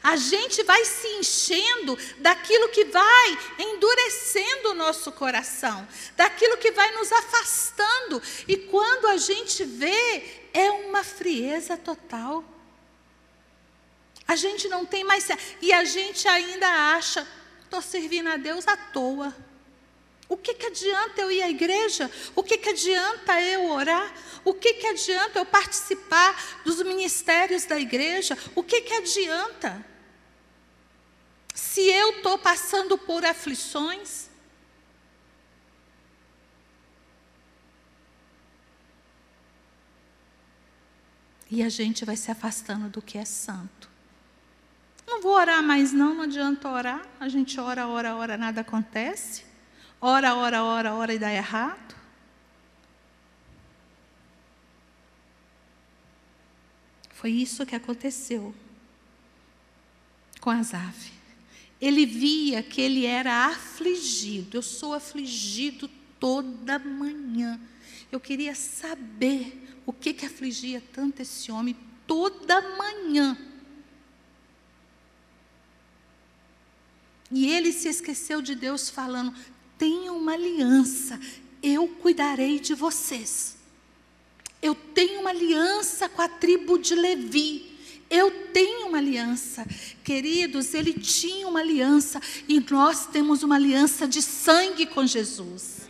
[0.03, 6.93] A gente vai se enchendo daquilo que vai endurecendo o nosso coração, daquilo que vai
[6.93, 8.23] nos afastando.
[8.47, 12.45] E quando a gente vê, é uma frieza total.
[14.27, 15.29] A gente não tem mais.
[15.61, 17.27] E a gente ainda acha,
[17.65, 19.35] estou servindo a Deus à toa.
[20.29, 22.11] O que, que adianta eu ir à igreja?
[22.35, 24.13] O que, que adianta eu orar?
[24.45, 28.37] O que, que adianta eu participar dos ministérios da igreja?
[28.55, 29.85] O que, que adianta?
[31.55, 34.29] Se eu estou passando por aflições,
[41.49, 43.86] e a gente vai se afastando do que é santo.
[45.07, 47.07] Não vou orar mais, não, não adianta orar.
[47.21, 49.45] A gente ora, ora, ora, nada acontece.
[50.01, 51.95] Ora, ora, ora, ora e dá errado.
[57.13, 58.55] Foi isso que aconteceu
[60.41, 61.13] com Asaf.
[61.81, 64.59] Ele via que ele era afligido.
[64.59, 65.89] Eu sou afligido
[66.21, 67.61] toda manhã.
[68.11, 71.77] Eu queria saber o que que afligia tanto esse homem
[72.07, 73.37] toda manhã.
[77.31, 79.35] E ele se esqueceu de Deus falando:
[79.79, 81.19] tenha uma aliança,
[81.63, 83.57] eu cuidarei de vocês.
[84.63, 87.73] Eu tenho uma aliança com a tribo de Levi,
[88.09, 89.67] Eu tenho uma aliança.
[90.05, 95.86] Queridos, ele tinha uma aliança e nós temos uma aliança de sangue com Jesus.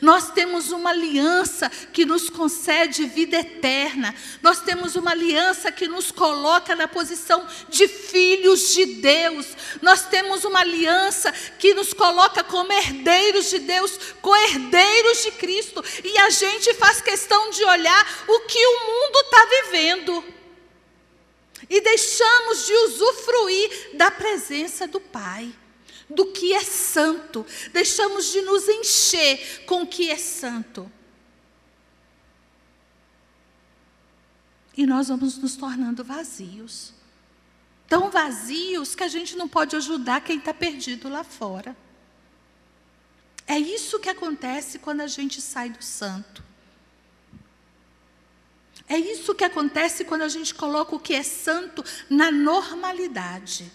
[0.00, 4.14] Nós temos uma aliança que nos concede vida eterna.
[4.42, 9.46] Nós temos uma aliança que nos coloca na posição de filhos de Deus.
[9.82, 15.84] Nós temos uma aliança que nos coloca como herdeiros de Deus, co-herdeiros de Cristo.
[16.02, 20.24] E a gente faz questão de olhar o que o mundo está vivendo.
[21.68, 25.52] E deixamos de usufruir da presença do Pai
[26.08, 30.90] do que é santo, deixamos de nos encher com o que é santo.
[34.76, 36.92] E nós vamos nos tornando vazios.
[37.88, 41.76] Tão vazios que a gente não pode ajudar quem está perdido lá fora.
[43.46, 46.44] É isso que acontece quando a gente sai do santo.
[48.88, 53.72] É isso que acontece quando a gente coloca o que é santo na normalidade.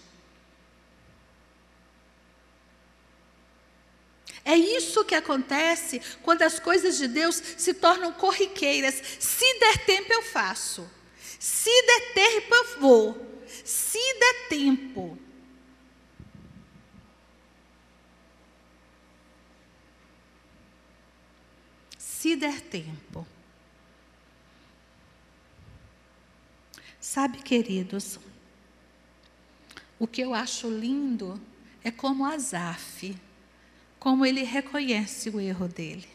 [4.44, 9.00] É isso que acontece quando as coisas de Deus se tornam corriqueiras.
[9.20, 10.88] Se der tempo, eu faço.
[11.38, 13.44] Se der tempo, eu vou.
[13.64, 15.18] Se der tempo.
[21.98, 23.26] Se der tempo.
[27.00, 28.18] Sabe, queridos,
[29.98, 31.40] o que eu acho lindo
[31.84, 33.16] é como Asaf
[34.02, 36.08] como ele reconhece o erro dele.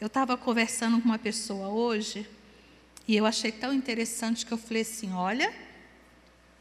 [0.00, 2.28] Eu estava conversando com uma pessoa hoje
[3.06, 5.54] e eu achei tão interessante que eu falei assim: olha,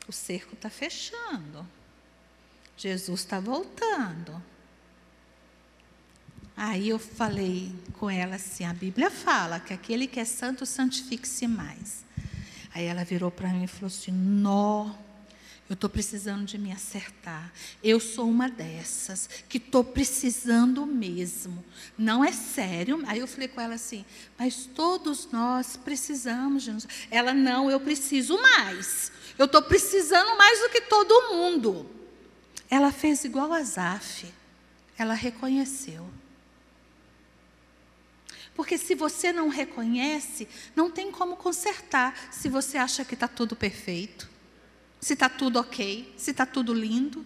[0.08, 1.68] o cerco está fechando,
[2.78, 4.40] Jesus está voltando.
[6.56, 11.48] Aí eu falei com ela assim: a Bíblia fala que aquele que é santo santifique-se
[11.48, 12.06] mais.
[12.76, 14.92] Aí ela virou para mim e falou assim: nó.
[15.70, 17.52] Eu estou precisando de me acertar.
[17.82, 21.64] Eu sou uma dessas que estou precisando mesmo.
[21.98, 23.02] Não é sério.
[23.08, 24.06] Aí eu falei com ela assim,
[24.38, 26.88] mas todos nós precisamos, Jesus.
[27.10, 29.12] Ela, não, eu preciso mais.
[29.38, 31.90] Eu estou precisando mais do que todo mundo.
[32.70, 34.32] Ela fez igual a Zaf.
[34.98, 36.06] Ela reconheceu.
[38.54, 43.56] Porque se você não reconhece, não tem como consertar se você acha que está tudo
[43.56, 44.33] perfeito
[45.04, 47.26] se está tudo ok, se está tudo lindo.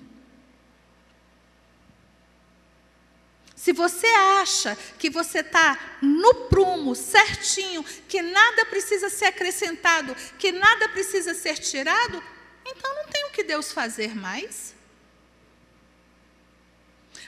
[3.56, 4.08] Se você
[4.40, 11.36] acha que você está no prumo, certinho, que nada precisa ser acrescentado, que nada precisa
[11.36, 12.24] ser tirado,
[12.66, 14.76] então não tem o que Deus fazer mais.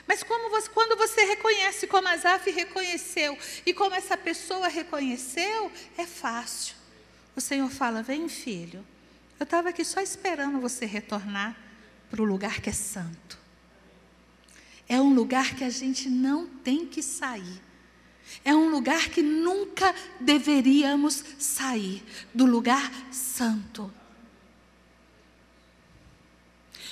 [0.06, 6.74] Mas você, quando você reconhece como Asaf reconheceu e como essa pessoa reconheceu, é fácil.
[7.36, 8.84] O Senhor fala: vem, filho,
[9.40, 11.56] eu estava aqui só esperando você retornar
[12.10, 13.38] para o lugar que é santo.
[14.86, 17.62] É um lugar que a gente não tem que sair.
[18.44, 23.90] É um lugar que nunca deveríamos sair do lugar santo.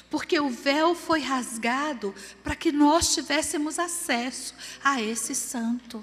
[0.09, 6.03] Porque o véu foi rasgado para que nós tivéssemos acesso a esse santo.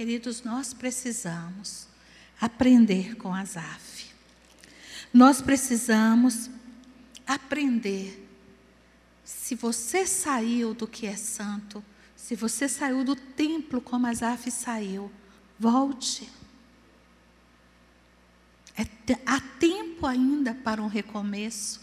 [0.00, 1.86] Queridos, nós precisamos
[2.40, 4.06] aprender com Asaf.
[5.12, 6.48] Nós precisamos
[7.26, 8.26] aprender.
[9.22, 11.84] Se você saiu do que é santo,
[12.16, 15.12] se você saiu do templo como Asaf saiu,
[15.58, 16.26] volte.
[18.78, 18.86] É,
[19.26, 21.78] há tempo ainda para um recomeço.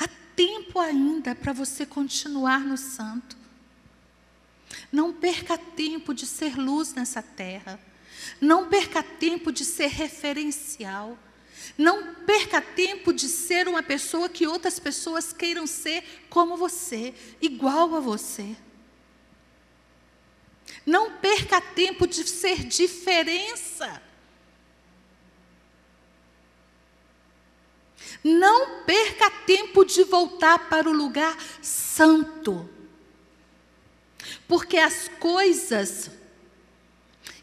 [0.00, 3.37] Há tempo ainda para você continuar no santo.
[4.90, 7.80] Não perca tempo de ser luz nessa terra.
[8.40, 11.18] Não perca tempo de ser referencial.
[11.76, 17.94] Não perca tempo de ser uma pessoa que outras pessoas queiram ser como você, igual
[17.94, 18.56] a você.
[20.84, 24.02] Não perca tempo de ser diferença.
[28.24, 32.68] Não perca tempo de voltar para o lugar santo.
[34.48, 36.10] Porque as coisas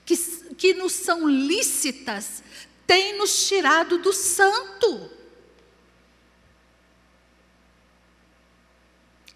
[0.04, 0.18] que,
[0.56, 2.44] que nos são lícitas
[2.88, 5.12] têm nos tirado do santo.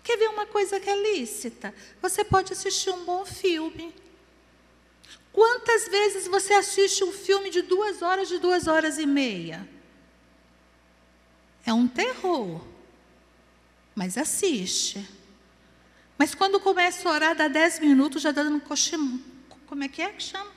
[0.04, 1.74] Quer ver uma coisa que é lícita?
[2.02, 3.94] Você pode assistir um bom filme.
[5.32, 9.70] Quantas vezes você assiste um filme de duas horas, de duas horas e meia?
[11.64, 12.66] É um terror,
[13.94, 15.08] mas assiste.
[16.20, 19.20] Mas quando começa a orar, dá dez minutos, já dando um cochilão.
[19.66, 20.52] Como é que é que chama?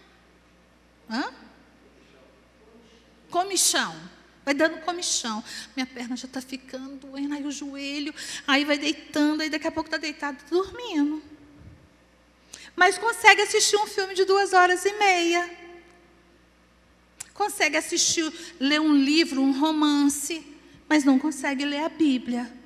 [1.09, 1.33] Hã?
[3.33, 3.97] comichão.
[4.45, 5.43] Vai dando comichão.
[5.75, 8.15] Minha perna já está ficando doendo, aí o joelho,
[8.47, 11.23] aí vai deitando, aí daqui a pouco está deitado, dormindo.
[12.77, 15.59] Mas consegue assistir um filme de duas horas e meia.
[17.33, 20.45] Consegue assistir, ler um livro, um romance,
[20.89, 22.62] mas não consegue ler a Bíblia.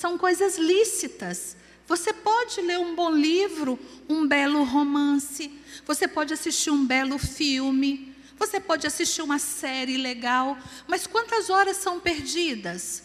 [0.00, 1.58] São coisas lícitas.
[1.86, 3.78] Você pode ler um bom livro,
[4.08, 5.52] um belo romance,
[5.84, 11.76] você pode assistir um belo filme, você pode assistir uma série legal, mas quantas horas
[11.76, 13.02] são perdidas?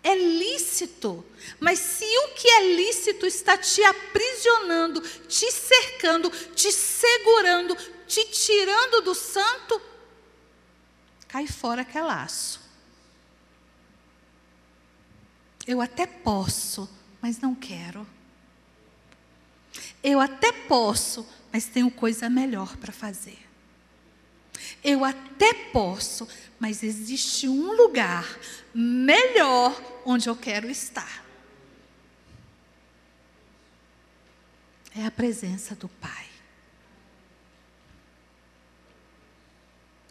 [0.00, 1.26] É lícito,
[1.58, 7.76] mas se o que é lícito está te aprisionando, te cercando, te segurando,
[8.06, 9.82] te tirando do santo,
[11.26, 12.67] cai fora que é laço.
[15.68, 16.88] Eu até posso,
[17.20, 18.06] mas não quero.
[20.02, 23.38] Eu até posso, mas tenho coisa melhor para fazer.
[24.82, 26.26] Eu até posso,
[26.58, 28.24] mas existe um lugar
[28.72, 31.22] melhor onde eu quero estar.
[34.96, 36.26] É a presença do Pai.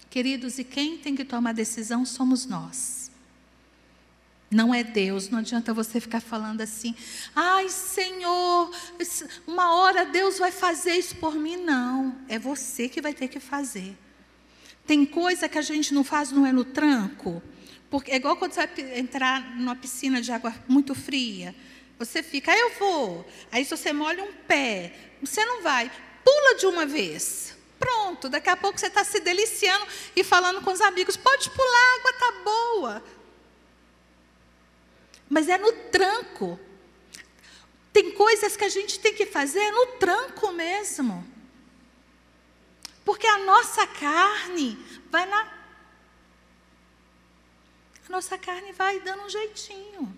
[0.08, 2.97] Queridos, e quem tem que tomar decisão somos nós.
[4.50, 6.95] Não é Deus, não adianta você ficar falando assim,
[7.36, 8.72] ai Senhor,
[9.45, 11.58] uma hora Deus vai fazer isso por mim.
[11.58, 13.98] Não, é você que vai ter que fazer.
[14.86, 17.43] Tem coisa que a gente não faz, não é no tranco.
[17.89, 21.54] Porque é igual quando você vai entrar numa piscina de água muito fria.
[22.00, 23.28] Você fica, aí eu vou.
[23.52, 25.91] Aí se você molha um pé, você não vai.
[26.24, 27.58] Pula de uma vez.
[27.78, 29.86] Pronto, daqui a pouco você está se deliciando
[30.16, 33.04] e falando com os amigos, pode pular, a água está boa.
[35.30, 36.60] Mas é no tranco.
[37.92, 41.26] Tem coisas que a gente tem que fazer no tranco mesmo.
[43.04, 44.78] Porque a nossa carne
[45.10, 45.42] vai na.
[48.08, 50.16] A nossa carne vai dando um jeitinho.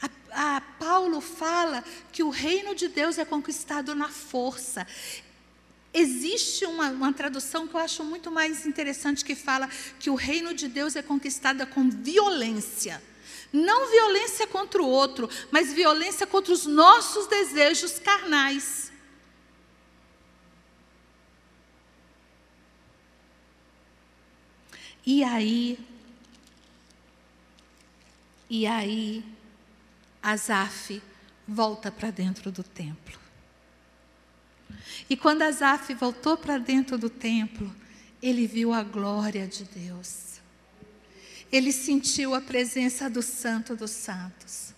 [0.00, 4.86] A, a Paulo fala que o reino de Deus é conquistado na força.
[5.92, 10.54] Existe uma, uma, tradução que eu acho muito mais interessante que fala que o reino
[10.54, 13.02] de Deus é conquistado com violência.
[13.52, 18.92] Não violência contra o outro, mas violência contra os nossos desejos carnais.
[25.04, 25.78] E aí,
[28.48, 29.24] e aí,
[30.22, 31.02] Asaf
[31.46, 33.18] volta para dentro do templo.
[35.08, 37.74] E quando Asaf voltou para dentro do templo,
[38.22, 40.39] ele viu a glória de Deus.
[41.52, 44.72] Ele sentiu a presença do Santo dos Santos.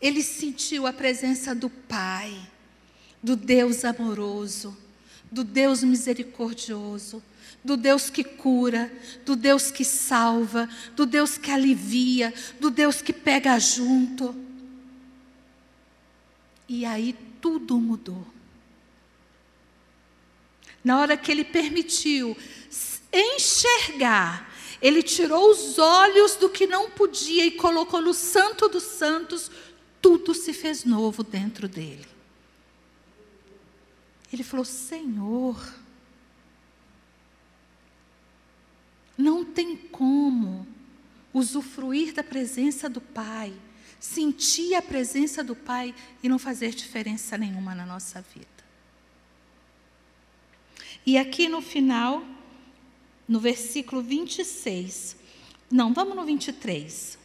[0.00, 2.36] Ele sentiu a presença do Pai,
[3.22, 4.76] do Deus amoroso,
[5.30, 7.22] do Deus misericordioso,
[7.64, 8.92] do Deus que cura,
[9.24, 14.34] do Deus que salva, do Deus que alivia, do Deus que pega junto.
[16.68, 18.26] E aí tudo mudou.
[20.82, 22.36] Na hora que ele permitiu
[23.12, 24.51] enxergar,
[24.82, 29.50] ele tirou os olhos do que não podia e colocou no Santo dos Santos,
[30.00, 32.06] tudo se fez novo dentro dele.
[34.32, 35.56] Ele falou: Senhor,
[39.16, 40.66] Não tem como
[41.32, 43.52] usufruir da presença do Pai,
[44.00, 48.46] sentir a presença do Pai e não fazer diferença nenhuma na nossa vida.
[51.04, 52.24] E aqui no final,
[53.32, 55.16] no versículo 26,
[55.70, 57.18] não, vamos no 23.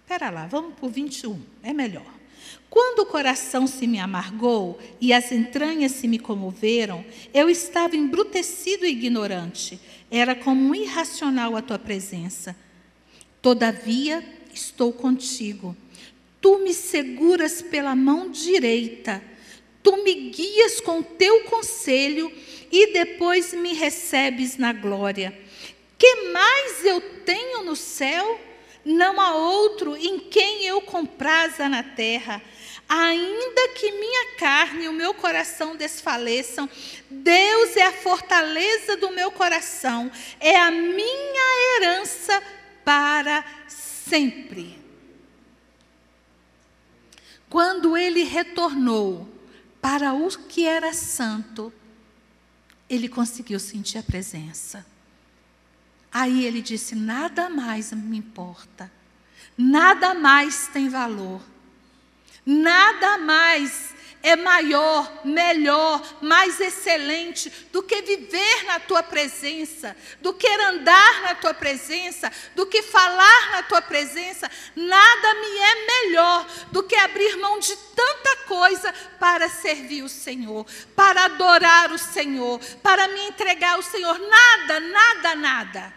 [0.00, 2.06] Espera lá, vamos para o 21, é melhor.
[2.70, 7.04] Quando o coração se me amargou e as entranhas se me comoveram,
[7.34, 9.78] eu estava embrutecido e ignorante.
[10.10, 12.56] Era como um irracional a tua presença.
[13.42, 15.76] Todavia, estou contigo.
[16.40, 19.22] Tu me seguras pela mão direita.
[19.88, 22.30] Tu me guias com teu conselho
[22.70, 25.32] e depois me recebes na glória.
[25.96, 28.38] Que mais eu tenho no céu?
[28.84, 32.42] Não há outro em quem eu compraza na terra.
[32.86, 36.68] Ainda que minha carne e o meu coração desfaleçam,
[37.08, 42.42] Deus é a fortaleza do meu coração, é a minha herança
[42.84, 44.78] para sempre.
[47.48, 49.37] Quando ele retornou
[49.80, 51.72] para o que era santo,
[52.88, 54.84] ele conseguiu sentir a presença.
[56.10, 58.90] Aí ele disse: nada mais me importa,
[59.56, 61.42] nada mais tem valor,
[62.44, 70.48] nada mais é maior, melhor, mais excelente do que viver na tua presença, do que
[70.48, 74.50] andar na tua presença, do que falar na tua presença.
[74.74, 80.66] Nada me é melhor do que abrir mão de tanta coisa para servir o Senhor,
[80.96, 84.18] para adorar o Senhor, para me entregar ao Senhor.
[84.18, 85.94] Nada, nada, nada.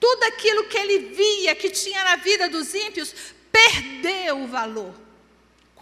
[0.00, 3.14] Tudo aquilo que ele via que tinha na vida dos ímpios
[3.52, 5.01] perdeu o valor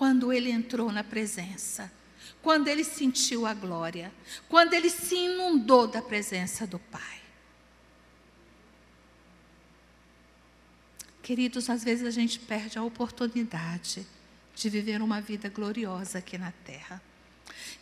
[0.01, 1.93] quando ele entrou na presença,
[2.41, 4.11] quando ele sentiu a glória,
[4.49, 7.21] quando ele se inundou da presença do Pai.
[11.23, 14.07] Queridos, às vezes a gente perde a oportunidade
[14.55, 17.03] de viver uma vida gloriosa aqui na terra.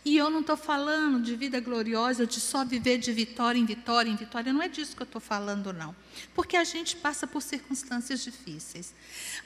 [0.05, 4.09] E eu não estou falando de vida gloriosa, de só viver de vitória em vitória
[4.09, 4.53] em vitória.
[4.53, 5.93] Não é disso que eu estou falando, não.
[6.33, 8.93] Porque a gente passa por circunstâncias difíceis.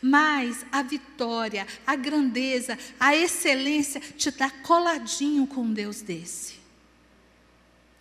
[0.02, 6.62] Mas a vitória, a grandeza, a excelência te dá coladinho com um Deus desse.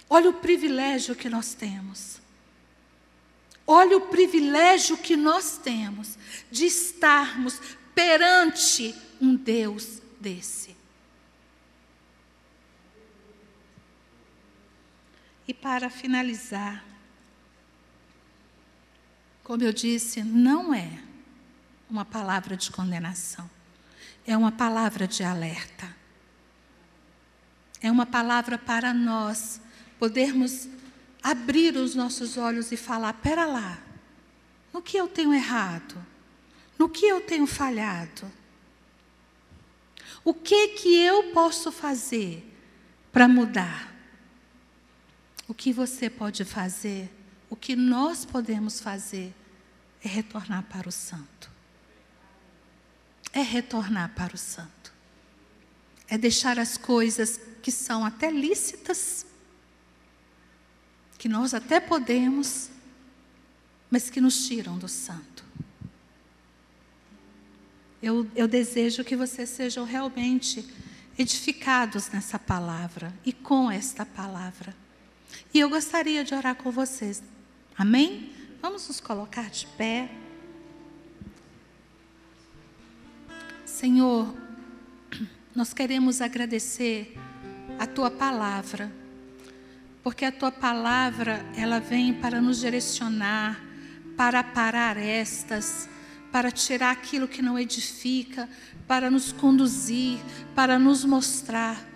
[0.09, 2.21] Olha o privilégio que nós temos.
[3.67, 6.19] Olha o privilégio que nós temos
[6.51, 7.59] de estarmos
[7.95, 10.82] perante um Deus desse.
[15.47, 16.85] E para finalizar,
[19.43, 21.03] como eu disse, não é
[21.91, 23.51] uma palavra de condenação,
[24.27, 25.95] é uma palavra de alerta.
[27.83, 29.61] É uma palavra para nós
[29.99, 30.69] podermos
[31.23, 33.83] abrir os nossos olhos e falar: pera lá,
[34.73, 35.95] no que eu tenho errado?
[36.79, 38.31] No que eu tenho falhado?
[40.25, 42.49] O que que eu posso fazer
[43.11, 43.92] para mudar?
[45.53, 47.13] O que você pode fazer,
[47.51, 49.35] o que nós podemos fazer,
[50.03, 51.51] é retornar para o santo.
[53.35, 54.95] É retornar para o santo.
[56.09, 59.27] É deixar as coisas que são até lícitas,
[61.19, 62.71] que nós até podemos,
[63.91, 65.45] mas que nos tiram do santo.
[68.03, 70.67] Eu, eu desejo que vocês sejam realmente
[71.19, 74.81] edificados nessa palavra e com esta palavra.
[75.55, 77.23] E eu gostaria de orar com vocês.
[77.77, 78.33] Amém?
[78.63, 80.11] Vamos nos colocar de pé.
[83.67, 84.35] Senhor,
[85.55, 87.15] nós queremos agradecer
[87.79, 88.91] a tua palavra,
[90.03, 93.63] porque a tua palavra, ela vem para nos direcionar,
[94.17, 95.87] para parar estas,
[96.31, 98.49] para tirar aquilo que não edifica,
[98.87, 100.19] para nos conduzir,
[100.55, 101.87] para nos mostrar.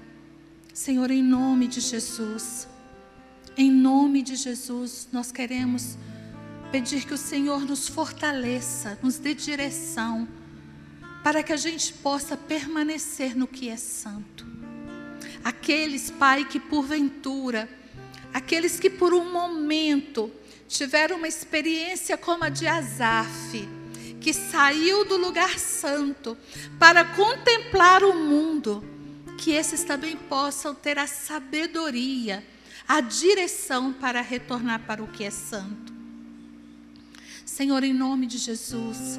[0.74, 2.68] Senhor, em nome de Jesus.
[3.58, 5.96] Em nome de Jesus, nós queremos
[6.70, 10.28] pedir que o Senhor nos fortaleça, nos dê direção,
[11.24, 14.46] para que a gente possa permanecer no que é santo.
[15.42, 17.66] Aqueles, Pai, que porventura,
[18.34, 20.30] aqueles que por um momento
[20.68, 23.66] tiveram uma experiência como a de Asaf,
[24.20, 26.36] que saiu do lugar santo
[26.78, 28.84] para contemplar o mundo,
[29.38, 32.44] que esses também possam ter a sabedoria
[32.88, 35.94] a direção para retornar para o que é santo.
[37.44, 39.18] Senhor, em nome de Jesus,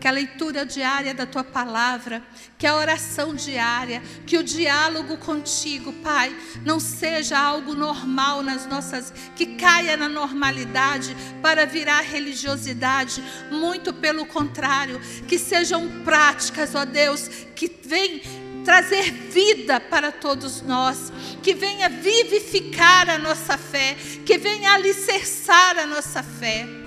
[0.00, 2.22] que a leitura diária da tua palavra,
[2.58, 6.34] que a oração diária, que o diálogo contigo, Pai,
[6.64, 14.24] não seja algo normal nas nossas, que caia na normalidade para virar religiosidade, muito pelo
[14.26, 18.22] contrário, que sejam práticas, ó Deus, que vem
[18.64, 21.12] trazer vida para todos nós,
[21.42, 26.83] que venha vivificar a nossa fé, que venha alicerçar a nossa fé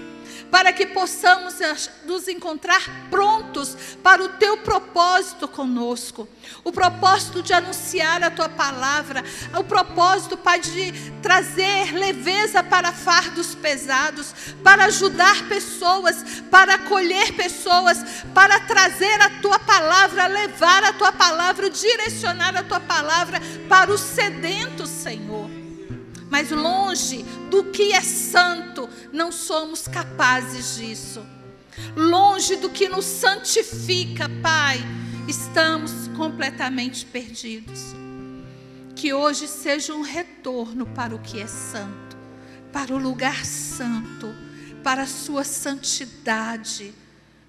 [0.52, 1.56] para que possamos
[2.06, 6.28] nos encontrar prontos para o teu propósito conosco.
[6.64, 9.24] O propósito de anunciar a tua palavra,
[9.58, 10.92] o propósito, Pai, de
[11.22, 14.34] trazer leveza para fardos pesados,
[14.64, 21.70] para ajudar pessoas, para acolher pessoas, para trazer a tua palavra, levar a tua palavra,
[21.70, 25.47] direcionar a tua palavra para os sedentos, Senhor
[26.30, 31.26] mas longe do que é santo, não somos capazes disso.
[31.96, 34.80] Longe do que nos santifica, Pai,
[35.28, 37.96] estamos completamente perdidos.
[38.96, 42.18] Que hoje seja um retorno para o que é santo,
[42.74, 44.34] para o lugar santo,
[44.84, 46.94] para a sua santidade.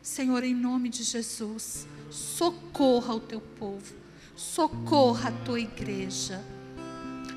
[0.03, 3.95] Senhor, em nome de Jesus, socorra o teu povo,
[4.37, 6.45] socorra a tua igreja.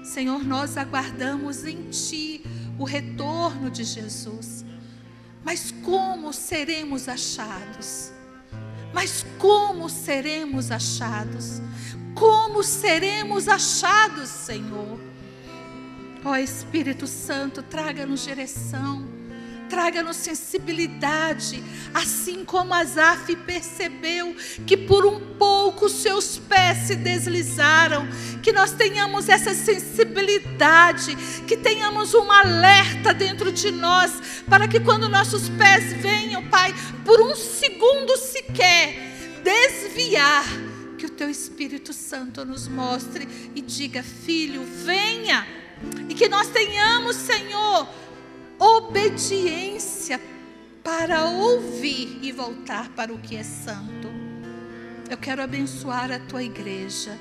[0.03, 2.43] Senhor, nós aguardamos em Ti
[2.77, 4.65] o retorno de Jesus.
[5.43, 8.11] Mas como seremos achados?
[8.93, 11.61] Mas como seremos achados?
[12.21, 14.99] como seremos achados, Senhor?
[16.23, 19.07] Ó Espírito Santo, traga-nos direção,
[19.71, 21.63] traga-nos sensibilidade,
[21.93, 24.35] assim como Asaf percebeu
[24.67, 28.05] que por um pouco seus pés se deslizaram,
[28.43, 31.15] que nós tenhamos essa sensibilidade,
[31.47, 37.21] que tenhamos um alerta dentro de nós, para que quando nossos pés venham, Pai, por
[37.21, 38.93] um segundo sequer,
[39.41, 40.43] desviar,
[40.97, 45.47] que o Teu Espírito Santo nos mostre e diga: Filho, venha.
[46.07, 47.87] E que nós tenhamos, Senhor,
[48.61, 50.21] obediência
[50.83, 54.07] para ouvir e voltar para o que é santo.
[55.09, 57.17] Eu quero abençoar a tua igreja.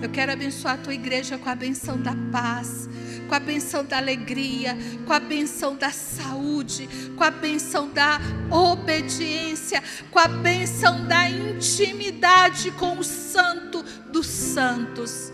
[0.00, 2.88] Eu quero abençoar a tua igreja com a benção da paz,
[3.28, 8.18] com a benção da alegria, com a benção da saúde, com a benção da
[8.50, 15.32] obediência, com a benção da intimidade com o Santo dos Santos,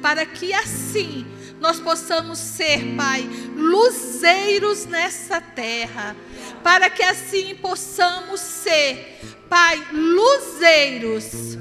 [0.00, 1.26] para que assim
[1.60, 6.16] nós possamos ser, Pai, luzeiros nessa terra,
[6.62, 11.56] para que assim possamos ser, Pai, luzeiros,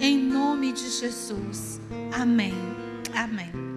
[0.00, 1.80] em nome de Jesus.
[2.12, 2.54] Amém.
[3.14, 3.67] Amém.